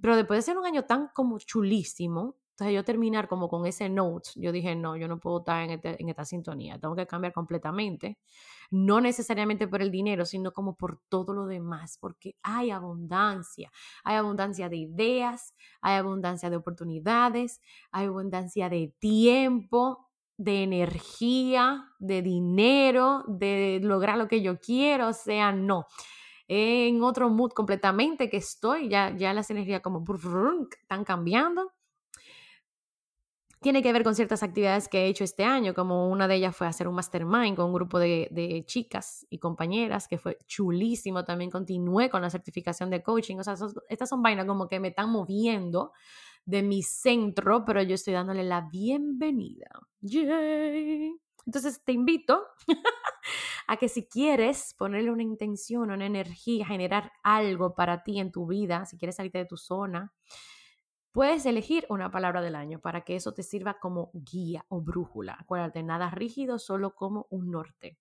pero 0.00 0.16
después 0.16 0.38
de 0.38 0.42
ser 0.42 0.58
un 0.58 0.66
año 0.66 0.84
tan 0.84 1.08
como 1.14 1.38
chulísimo, 1.38 2.36
entonces 2.58 2.74
yo 2.74 2.82
terminar 2.82 3.28
como 3.28 3.48
con 3.48 3.66
ese 3.66 3.88
note, 3.88 4.30
yo 4.34 4.50
dije, 4.50 4.74
no, 4.74 4.96
yo 4.96 5.06
no 5.06 5.20
puedo 5.20 5.38
estar 5.38 5.62
en, 5.62 5.70
este, 5.70 6.02
en 6.02 6.08
esta 6.08 6.24
sintonía, 6.24 6.76
tengo 6.76 6.96
que 6.96 7.06
cambiar 7.06 7.32
completamente 7.32 8.18
no 8.72 9.00
necesariamente 9.00 9.68
por 9.68 9.80
el 9.80 9.92
dinero, 9.92 10.26
sino 10.26 10.52
como 10.52 10.74
por 10.74 11.00
todo 11.08 11.32
lo 11.34 11.46
demás, 11.46 11.98
porque 12.00 12.34
hay 12.42 12.72
abundancia, 12.72 13.70
hay 14.02 14.16
abundancia 14.16 14.68
de 14.68 14.76
ideas, 14.76 15.54
hay 15.80 15.98
abundancia 15.98 16.50
de 16.50 16.56
oportunidades, 16.56 17.60
hay 17.92 18.06
abundancia 18.06 18.68
de 18.68 18.92
tiempo, 18.98 20.08
de 20.36 20.64
energía, 20.64 21.92
de 22.00 22.22
dinero, 22.22 23.22
de 23.28 23.78
lograr 23.84 24.18
lo 24.18 24.26
que 24.26 24.42
yo 24.42 24.58
quiero, 24.58 25.08
o 25.08 25.12
sea, 25.12 25.52
no. 25.52 25.86
En 26.48 27.04
otro 27.04 27.30
mood 27.30 27.52
completamente 27.52 28.28
que 28.28 28.38
estoy, 28.38 28.88
ya, 28.88 29.16
ya 29.16 29.32
las 29.32 29.48
energías 29.50 29.80
como 29.80 30.04
están 30.82 31.04
cambiando 31.04 31.72
tiene 33.60 33.82
que 33.82 33.92
ver 33.92 34.04
con 34.04 34.14
ciertas 34.14 34.42
actividades 34.42 34.88
que 34.88 35.04
he 35.04 35.06
hecho 35.08 35.24
este 35.24 35.44
año, 35.44 35.74
como 35.74 36.08
una 36.08 36.28
de 36.28 36.36
ellas 36.36 36.56
fue 36.56 36.66
hacer 36.66 36.86
un 36.86 36.94
mastermind 36.94 37.56
con 37.56 37.66
un 37.66 37.72
grupo 37.72 37.98
de, 37.98 38.64
chicas 38.66 39.26
y 39.30 39.38
compañeras, 39.38 40.06
que 40.06 40.18
fue 40.18 40.38
chulísimo. 40.46 41.24
También 41.24 41.50
continué 41.50 42.08
con 42.08 42.22
la 42.22 42.30
certificación 42.30 42.90
de 42.90 43.02
coaching. 43.02 43.36
O 43.38 43.44
sea, 43.44 43.54
estas 43.88 44.08
son 44.08 44.22
vainas 44.22 44.46
como 44.46 44.68
que 44.68 44.78
me 44.78 44.88
están 44.88 45.10
moviendo 45.10 45.92
de 46.44 46.62
mi 46.62 46.82
centro, 46.82 47.64
pero 47.64 47.82
yo 47.82 47.94
estoy 47.94 48.14
dándole 48.14 48.44
la 48.44 48.68
bienvenida. 48.70 49.68
Yay. 50.00 51.14
Entonces 51.44 51.82
te 51.82 51.92
invito 51.92 52.44
a 53.66 53.76
que 53.76 53.88
si 53.88 54.06
quieres 54.06 54.74
ponerle 54.78 55.10
una 55.10 55.22
intención, 55.22 55.90
una 55.90 56.06
energía, 56.06 56.66
generar 56.66 57.12
algo 57.22 57.74
para 57.74 58.02
ti 58.02 58.20
en 58.20 58.30
tu 58.30 58.46
vida, 58.46 58.84
si 58.84 58.98
quieres 58.98 59.16
salirte 59.16 59.38
de 59.38 59.46
tu 59.46 59.56
zona, 59.56 60.12
Puedes 61.18 61.46
elegir 61.46 61.84
una 61.88 62.12
palabra 62.12 62.40
del 62.40 62.54
año 62.54 62.78
para 62.78 63.00
que 63.00 63.16
eso 63.16 63.34
te 63.34 63.42
sirva 63.42 63.80
como 63.80 64.12
guía 64.14 64.64
o 64.68 64.80
brújula. 64.80 65.36
Acuérdate, 65.40 65.82
nada 65.82 66.10
rígido, 66.10 66.60
solo 66.60 66.94
como 66.94 67.26
un 67.30 67.50
norte. 67.50 67.98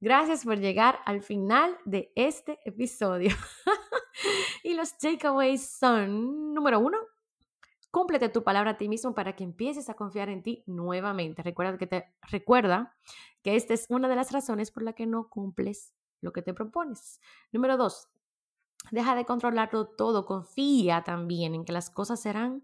Gracias 0.00 0.46
por 0.46 0.56
llegar 0.56 1.00
al 1.04 1.20
final 1.20 1.76
de 1.84 2.14
este 2.16 2.60
episodio. 2.64 3.28
y 4.64 4.72
los 4.72 4.96
takeaways 4.96 5.68
son, 5.68 6.54
número 6.54 6.80
uno, 6.80 6.96
cúmplete 7.90 8.30
tu 8.30 8.42
palabra 8.42 8.70
a 8.70 8.78
ti 8.78 8.88
mismo 8.88 9.14
para 9.14 9.36
que 9.36 9.44
empieces 9.44 9.90
a 9.90 9.94
confiar 9.94 10.30
en 10.30 10.42
ti 10.42 10.64
nuevamente. 10.66 11.42
Recuerda 11.42 11.76
que, 11.76 11.86
te, 11.86 12.14
recuerda 12.22 12.96
que 13.42 13.54
esta 13.54 13.74
es 13.74 13.84
una 13.90 14.08
de 14.08 14.16
las 14.16 14.32
razones 14.32 14.70
por 14.70 14.82
la 14.82 14.94
que 14.94 15.04
no 15.04 15.28
cumples 15.28 15.92
lo 16.22 16.32
que 16.32 16.40
te 16.40 16.54
propones. 16.54 17.20
Número 17.52 17.76
dos, 17.76 18.08
Deja 18.90 19.14
de 19.14 19.24
controlarlo 19.24 19.86
todo, 19.86 20.26
confía 20.26 21.02
también 21.02 21.54
en 21.54 21.64
que 21.64 21.72
las 21.72 21.90
cosas 21.90 22.20
serán 22.20 22.62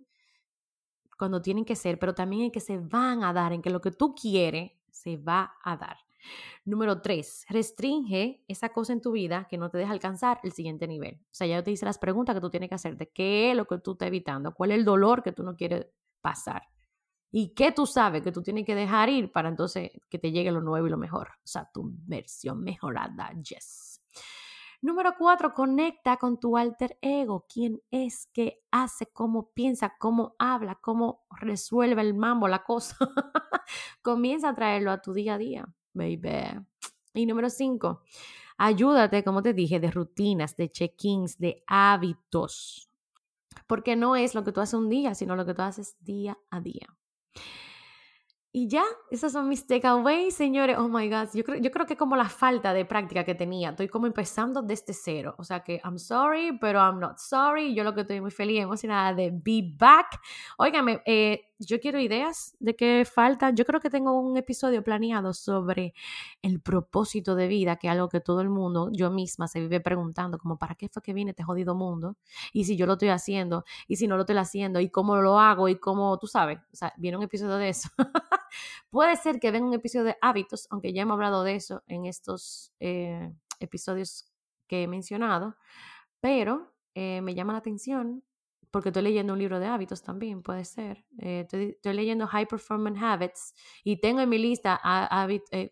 cuando 1.19 1.43
tienen 1.43 1.65
que 1.65 1.77
ser, 1.77 1.99
pero 1.99 2.15
también 2.15 2.45
en 2.45 2.51
que 2.51 2.61
se 2.61 2.79
van 2.79 3.25
a 3.25 3.33
dar, 3.33 3.53
en 3.53 3.63
que 3.63 3.71
lo 3.71 3.81
que 3.81 3.91
tú 3.91 4.15
quieres 4.15 4.73
se 4.91 5.17
va 5.17 5.55
a 5.63 5.77
dar. 5.77 5.99
Número 6.65 7.01
tres, 7.01 7.45
restringe 7.49 8.45
esa 8.47 8.71
cosa 8.71 8.93
en 8.93 9.01
tu 9.01 9.13
vida 9.13 9.47
que 9.49 9.59
no 9.59 9.71
te 9.71 9.79
deja 9.79 9.93
alcanzar 9.93 10.41
el 10.43 10.53
siguiente 10.53 10.87
nivel. 10.87 11.21
O 11.23 11.29
sea, 11.33 11.47
ya 11.47 11.63
te 11.63 11.71
hice 11.71 11.87
las 11.87 11.99
preguntas 11.99 12.35
que 12.35 12.41
tú 12.41 12.51
tienes 12.51 12.69
que 12.69 12.75
hacerte. 12.75 13.11
¿Qué 13.11 13.51
es 13.51 13.57
lo 13.57 13.67
que 13.67 13.79
tú 13.79 13.93
estás 13.93 14.09
evitando? 14.09 14.55
¿Cuál 14.55 14.73
es 14.73 14.79
el 14.79 14.85
dolor 14.85 15.23
que 15.23 15.33
tú 15.33 15.43
no 15.43 15.57
quieres 15.57 15.87
pasar? 16.21 16.63
¿Y 17.33 17.55
qué 17.55 17.73
tú 17.73 17.87
sabes 17.87 18.23
que 18.23 18.33
tú 18.33 18.43
tienes 18.43 18.67
que 18.67 18.75
dejar 18.75 19.09
ir 19.09 19.31
para 19.33 19.49
entonces 19.49 19.91
que 20.09 20.19
te 20.19 20.33
llegue 20.33 20.51
lo 20.51 20.61
nuevo 20.61 20.87
y 20.87 20.91
lo 20.91 20.99
mejor? 20.99 21.29
O 21.29 21.47
sea, 21.47 21.71
tu 21.73 21.91
versión 22.07 22.63
mejorada, 22.63 23.33
yes. 23.43 23.90
Número 24.83 25.15
cuatro, 25.19 25.53
conecta 25.53 26.17
con 26.17 26.41
tu 26.41 26.57
alter 26.57 26.97
ego. 27.03 27.45
¿Quién 27.53 27.83
es? 27.91 28.29
¿Qué 28.33 28.63
hace? 28.71 29.07
¿Cómo 29.13 29.51
piensa? 29.53 29.95
¿Cómo 29.99 30.37
habla? 30.39 30.77
¿Cómo 30.77 31.27
resuelve 31.39 32.01
el 32.01 32.15
mambo, 32.15 32.49
la 32.49 32.65
cosa? 32.65 32.97
Comienza 34.03 34.49
a 34.49 34.55
traerlo 34.55 34.91
a 34.91 35.03
tu 35.03 35.13
día 35.13 35.35
a 35.35 35.39
día, 35.39 35.69
baby. 35.93 36.65
Y 37.13 37.27
número 37.27 37.51
cinco, 37.51 38.03
ayúdate, 38.57 39.23
como 39.23 39.43
te 39.43 39.53
dije, 39.53 39.81
de 39.81 39.91
rutinas, 39.91 40.57
de 40.57 40.71
check-ins, 40.71 41.39
de 41.39 41.63
hábitos. 41.67 42.91
Porque 43.67 43.97
no 43.97 44.17
es 44.17 44.35
lo 44.35 44.45
que 44.45 44.53
tú 44.53 44.63
haces 44.63 44.75
un 44.75 44.89
día, 44.89 45.15
sino 45.15 45.37
lo 45.37 45.45
que 45.45 45.53
tú 45.53 45.61
haces 45.61 45.97
día 46.01 46.39
a 46.51 46.61
día. 46.61 46.97
Y 48.53 48.67
ya, 48.67 48.83
esos 49.13 49.31
son 49.31 49.49
mis 49.49 49.65
takeaways, 49.65 50.35
señores. 50.35 50.77
Oh 50.77 50.89
my 50.89 51.09
God, 51.09 51.29
yo 51.35 51.45
creo, 51.45 51.61
yo 51.61 51.71
creo 51.71 51.87
que 51.87 51.97
como 51.97 52.17
la 52.17 52.29
falta 52.29 52.75
de 52.75 52.85
práctica 52.85 53.25
que 53.25 53.37
tenía. 53.37 53.71
Estoy 53.71 53.89
como 53.89 54.09
empezando 54.09 54.61
desde 54.61 54.93
cero. 54.93 55.37
O 55.39 55.45
sea 55.45 55.61
que 55.61 55.81
I'm 55.85 55.99
sorry, 56.01 56.59
pero 56.61 56.81
I'm 56.81 56.99
not 56.99 57.19
sorry. 57.19 57.73
Yo 57.75 57.85
lo 57.85 57.95
que 57.95 58.01
estoy 58.01 58.21
muy 58.21 58.33
feliz 58.33 58.57
y 58.57 58.61
emocionada 58.61 59.15
de 59.15 59.31
be 59.33 59.63
back. 59.79 60.21
Óigame, 60.59 61.01
eh, 61.07 61.50
yo 61.61 61.79
quiero 61.79 62.01
ideas 62.01 62.57
de 62.59 62.75
qué 62.75 63.05
falta. 63.05 63.51
Yo 63.51 63.65
creo 63.65 63.81
que 63.81 63.91
tengo 63.91 64.19
un 64.19 64.37
episodio 64.37 64.83
planeado 64.83 65.35
sobre 65.35 65.95
el 66.43 66.61
propósito 66.61 67.35
de 67.35 67.49
vida, 67.49 67.77
que 67.77 67.87
es 67.87 67.93
algo 67.93 68.09
que 68.09 68.21
todo 68.21 68.41
el 68.41 68.49
mundo, 68.49 68.89
yo 68.93 69.11
misma, 69.11 69.47
se 69.47 69.61
vive 69.61 69.81
preguntando, 69.81 70.39
como, 70.39 70.59
¿para 70.59 70.75
qué 70.75 70.89
fue 70.89 71.03
que 71.03 71.13
viene 71.13 71.33
este 71.33 71.45
jodido 71.45 71.75
mundo? 71.75 72.17
Y 72.53 72.65
si 72.65 72.77
yo 72.77 72.87
lo 72.87 72.95
estoy 72.95 73.11
haciendo, 73.11 73.65
y 73.87 73.97
si 73.97 74.09
no 74.09 74.17
lo 74.17 74.23
estoy 74.23 74.39
haciendo, 74.39 74.81
y 74.81 74.89
cómo 74.89 75.17
lo 75.17 75.39
hago, 75.39 75.69
y 75.69 75.79
cómo, 75.79 76.19
tú 76.19 76.27
sabes, 76.27 76.59
o 76.73 76.77
sea, 76.77 76.95
viene 76.97 77.19
un 77.19 77.25
episodio 77.25 77.57
de 77.57 77.69
eso. 77.69 77.91
Puede 78.91 79.17
ser 79.17 79.39
que 79.39 79.51
venga 79.51 79.67
un 79.67 79.75
episodio 79.75 80.07
de 80.07 80.17
hábitos, 80.21 80.67
aunque 80.71 80.93
ya 80.93 81.03
hemos 81.03 81.15
hablado 81.15 81.45
de 81.45 81.57
eso 81.57 81.83
en 81.87 82.07
estos 82.07 82.73
eh, 82.81 83.33
episodios 83.61 84.27
que 84.67 84.85
he 84.85 84.89
mencionado, 84.89 85.57
pero 86.21 86.73
eh, 86.95 87.21
me 87.21 87.35
llama 87.35 87.53
la 87.53 87.59
atención 87.59 88.23
porque 88.71 88.91
estoy 88.91 89.03
leyendo 89.03 89.33
un 89.33 89.39
libro 89.39 89.59
de 89.59 89.67
hábitos 89.67 90.03
también, 90.03 90.43
puede 90.43 90.65
ser. 90.65 91.05
Eh, 91.19 91.41
estoy, 91.41 91.95
leyendo 91.95 92.27
High 92.27 92.47
Performance 92.47 93.01
Habits 93.03 93.55
y 93.85 94.01
tengo 94.01 94.21
en 94.21 94.29
mi 94.29 94.39
lista 94.39 94.81
eh, 95.53 95.71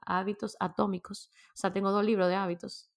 hábitos 0.00 0.56
atómicos. 0.58 1.30
O 1.48 1.56
sea, 1.56 1.72
tengo 1.72 1.90
dos 1.90 2.04
libros 2.04 2.28
de 2.28 2.34
hábitos. 2.34 2.90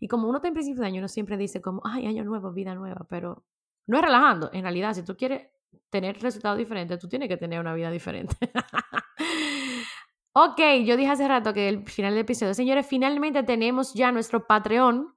Y 0.00 0.08
como 0.08 0.28
uno 0.28 0.38
está 0.38 0.48
en 0.48 0.54
principio 0.54 0.82
de 0.82 0.88
año, 0.88 0.98
uno 0.98 1.08
siempre 1.08 1.36
dice 1.36 1.62
como, 1.62 1.80
ay, 1.84 2.06
año 2.06 2.24
nuevo, 2.24 2.52
vida 2.52 2.74
nueva, 2.74 3.06
pero 3.08 3.44
no 3.86 3.96
es 3.96 4.04
relajando. 4.04 4.50
En 4.52 4.62
realidad, 4.62 4.92
si 4.92 5.02
tú 5.02 5.16
quieres 5.16 5.48
tener 5.88 6.20
resultados 6.20 6.58
diferentes, 6.58 6.98
tú 6.98 7.08
tienes 7.08 7.28
que 7.28 7.36
tener 7.36 7.60
una 7.60 7.74
vida 7.74 7.90
diferente. 7.90 8.36
ok, 10.32 10.60
yo 10.84 10.96
dije 10.96 11.10
hace 11.10 11.26
rato 11.26 11.54
que 11.54 11.68
el 11.68 11.88
final 11.88 12.12
del 12.12 12.20
episodio, 12.20 12.52
señores, 12.52 12.86
finalmente 12.86 13.42
tenemos 13.44 13.94
ya 13.94 14.12
nuestro 14.12 14.46
Patreon 14.46 15.13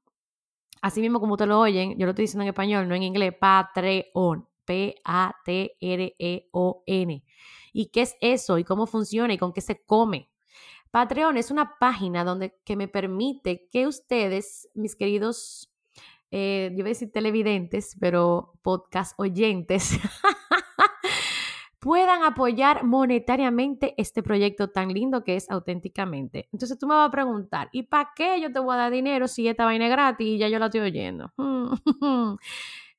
así 0.81 1.01
mismo 1.01 1.19
como 1.19 1.33
ustedes 1.33 1.49
lo 1.49 1.59
oyen, 1.59 1.97
yo 1.97 2.05
lo 2.05 2.11
estoy 2.11 2.23
diciendo 2.23 2.43
en 2.43 2.49
español, 2.49 2.87
no 2.87 2.95
en 2.95 3.03
inglés, 3.03 3.33
Patreon, 3.39 4.47
P-A-T-R-E-O-N. 4.65 5.73
¿Y 7.73 7.85
qué 7.87 8.01
es 8.01 8.15
eso? 8.21 8.57
¿Y 8.57 8.63
cómo 8.63 8.87
funciona? 8.87 9.33
¿Y 9.33 9.37
con 9.37 9.53
qué 9.53 9.61
se 9.61 9.83
come? 9.85 10.29
Patreon 10.91 11.37
es 11.37 11.51
una 11.51 11.77
página 11.79 12.23
donde 12.23 12.57
que 12.63 12.75
me 12.75 12.87
permite 12.87 13.67
que 13.71 13.87
ustedes, 13.87 14.69
mis 14.73 14.95
queridos, 14.95 15.71
eh, 16.31 16.69
yo 16.71 16.77
voy 16.77 16.87
a 16.87 16.95
decir 16.95 17.11
televidentes, 17.11 17.95
pero 17.99 18.53
podcast 18.61 19.13
oyentes, 19.17 19.91
puedan 21.87 22.21
apoyar 22.23 22.83
monetariamente 22.83 23.93
este 23.95 24.21
proyecto 24.21 24.71
tan 24.71 24.89
lindo 24.89 25.23
que 25.23 25.37
es 25.37 25.49
auténticamente. 25.49 26.49
Entonces 26.51 26.77
tú 26.77 26.85
me 26.85 26.95
vas 26.95 27.07
a 27.07 27.11
preguntar, 27.11 27.69
¿y 27.71 27.83
para 27.83 28.11
qué 28.13 28.41
yo 28.41 28.51
te 28.51 28.59
voy 28.59 28.73
a 28.73 28.77
dar 28.77 28.91
dinero 28.91 29.29
si 29.29 29.47
esta 29.47 29.63
vaina 29.63 29.85
es 29.85 29.91
gratis 29.91 30.27
y 30.27 30.37
ya 30.37 30.49
yo 30.49 30.59
la 30.59 30.65
estoy 30.65 30.81
oyendo? 30.81 31.31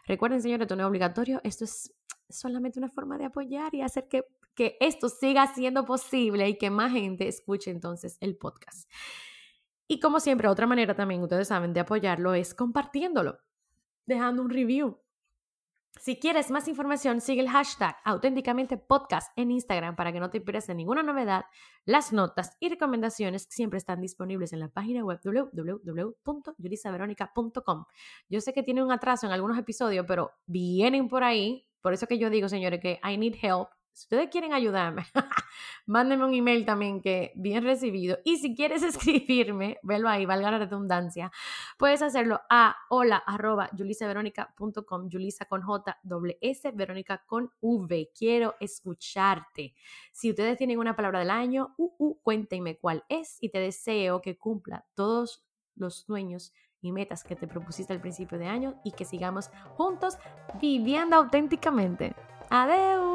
Recuerden, 0.06 0.42
señores, 0.42 0.64
esto 0.64 0.76
no 0.76 0.82
es 0.82 0.88
obligatorio, 0.88 1.40
esto 1.44 1.64
es 1.64 1.94
solamente 2.28 2.78
una 2.78 2.90
forma 2.90 3.18
de 3.18 3.26
apoyar 3.26 3.74
y 3.74 3.82
hacer 3.82 4.08
que, 4.08 4.24
que 4.54 4.76
esto 4.80 5.08
siga 5.08 5.52
siendo 5.54 5.84
posible 5.84 6.48
y 6.48 6.58
que 6.58 6.70
más 6.70 6.92
gente 6.92 7.28
escuche 7.28 7.70
entonces 7.70 8.16
el 8.20 8.36
podcast. 8.36 8.90
Y 9.86 10.00
como 10.00 10.20
siempre, 10.20 10.48
otra 10.48 10.66
manera 10.66 10.94
también, 10.94 11.22
ustedes 11.22 11.48
saben, 11.48 11.72
de 11.72 11.80
apoyarlo 11.80 12.34
es 12.34 12.54
compartiéndolo, 12.54 13.38
dejando 14.06 14.42
un 14.42 14.50
review. 14.50 14.98
Si 16.00 16.16
quieres 16.16 16.50
más 16.50 16.68
información, 16.68 17.20
sigue 17.20 17.40
el 17.40 17.48
hashtag 17.48 17.96
auténticamente 18.04 18.76
podcast 18.76 19.32
en 19.36 19.50
Instagram 19.50 19.96
para 19.96 20.12
que 20.12 20.20
no 20.20 20.28
te 20.28 20.40
pierdas 20.40 20.66
de 20.66 20.74
ninguna 20.74 21.02
novedad. 21.02 21.46
Las 21.84 22.12
notas 22.12 22.56
y 22.60 22.68
recomendaciones 22.68 23.46
siempre 23.48 23.78
están 23.78 24.00
disponibles 24.00 24.52
en 24.52 24.60
la 24.60 24.68
página 24.68 25.04
web 25.04 25.20
www.yulisaveronica.com. 25.24 27.84
Yo 28.28 28.40
sé 28.40 28.52
que 28.52 28.62
tiene 28.62 28.82
un 28.82 28.92
atraso 28.92 29.26
en 29.26 29.32
algunos 29.32 29.56
episodios, 29.56 30.04
pero 30.06 30.32
vienen 30.46 31.08
por 31.08 31.24
ahí. 31.24 31.66
Por 31.80 31.94
eso 31.94 32.06
que 32.06 32.18
yo 32.18 32.28
digo, 32.28 32.48
señores, 32.48 32.80
que 32.80 33.00
I 33.02 33.16
need 33.16 33.36
help 33.40 33.68
si 33.94 34.06
ustedes 34.06 34.28
quieren 34.28 34.52
ayudarme, 34.52 35.06
mándenme 35.86 36.24
un 36.24 36.34
email 36.34 36.66
también 36.66 37.00
que 37.00 37.32
bien 37.36 37.62
recibido. 37.62 38.18
Y 38.24 38.38
si 38.38 38.54
quieres 38.56 38.82
escribirme, 38.82 39.78
velo 39.84 40.08
ahí, 40.08 40.26
valga 40.26 40.50
la 40.50 40.58
redundancia, 40.58 41.30
puedes 41.78 42.02
hacerlo 42.02 42.40
a 42.50 42.76
hola 42.90 43.18
arroba 43.18 43.70
yulisaveronica.com, 43.72 45.08
Yulisa 45.08 45.44
con 45.44 45.62
J, 45.62 45.96
doble 46.02 46.38
S, 46.40 46.70
Verónica 46.72 47.22
con 47.24 47.52
V. 47.60 48.10
Quiero 48.18 48.56
escucharte. 48.58 49.74
Si 50.12 50.30
ustedes 50.30 50.58
tienen 50.58 50.80
una 50.80 50.96
palabra 50.96 51.20
del 51.20 51.30
año, 51.30 51.74
uh, 51.76 51.94
uh, 51.96 52.20
cuéntenme 52.20 52.76
cuál 52.78 53.04
es 53.08 53.38
y 53.40 53.50
te 53.50 53.60
deseo 53.60 54.20
que 54.20 54.36
cumpla 54.36 54.84
todos 54.94 55.46
los 55.76 56.00
sueños 56.00 56.52
y 56.80 56.90
metas 56.90 57.22
que 57.22 57.36
te 57.36 57.46
propusiste 57.46 57.92
al 57.92 58.00
principio 58.00 58.38
de 58.38 58.46
año 58.46 58.74
y 58.84 58.90
que 58.90 59.04
sigamos 59.04 59.50
juntos 59.76 60.18
viviendo 60.60 61.14
auténticamente. 61.14 62.14
Adeu. 62.50 63.13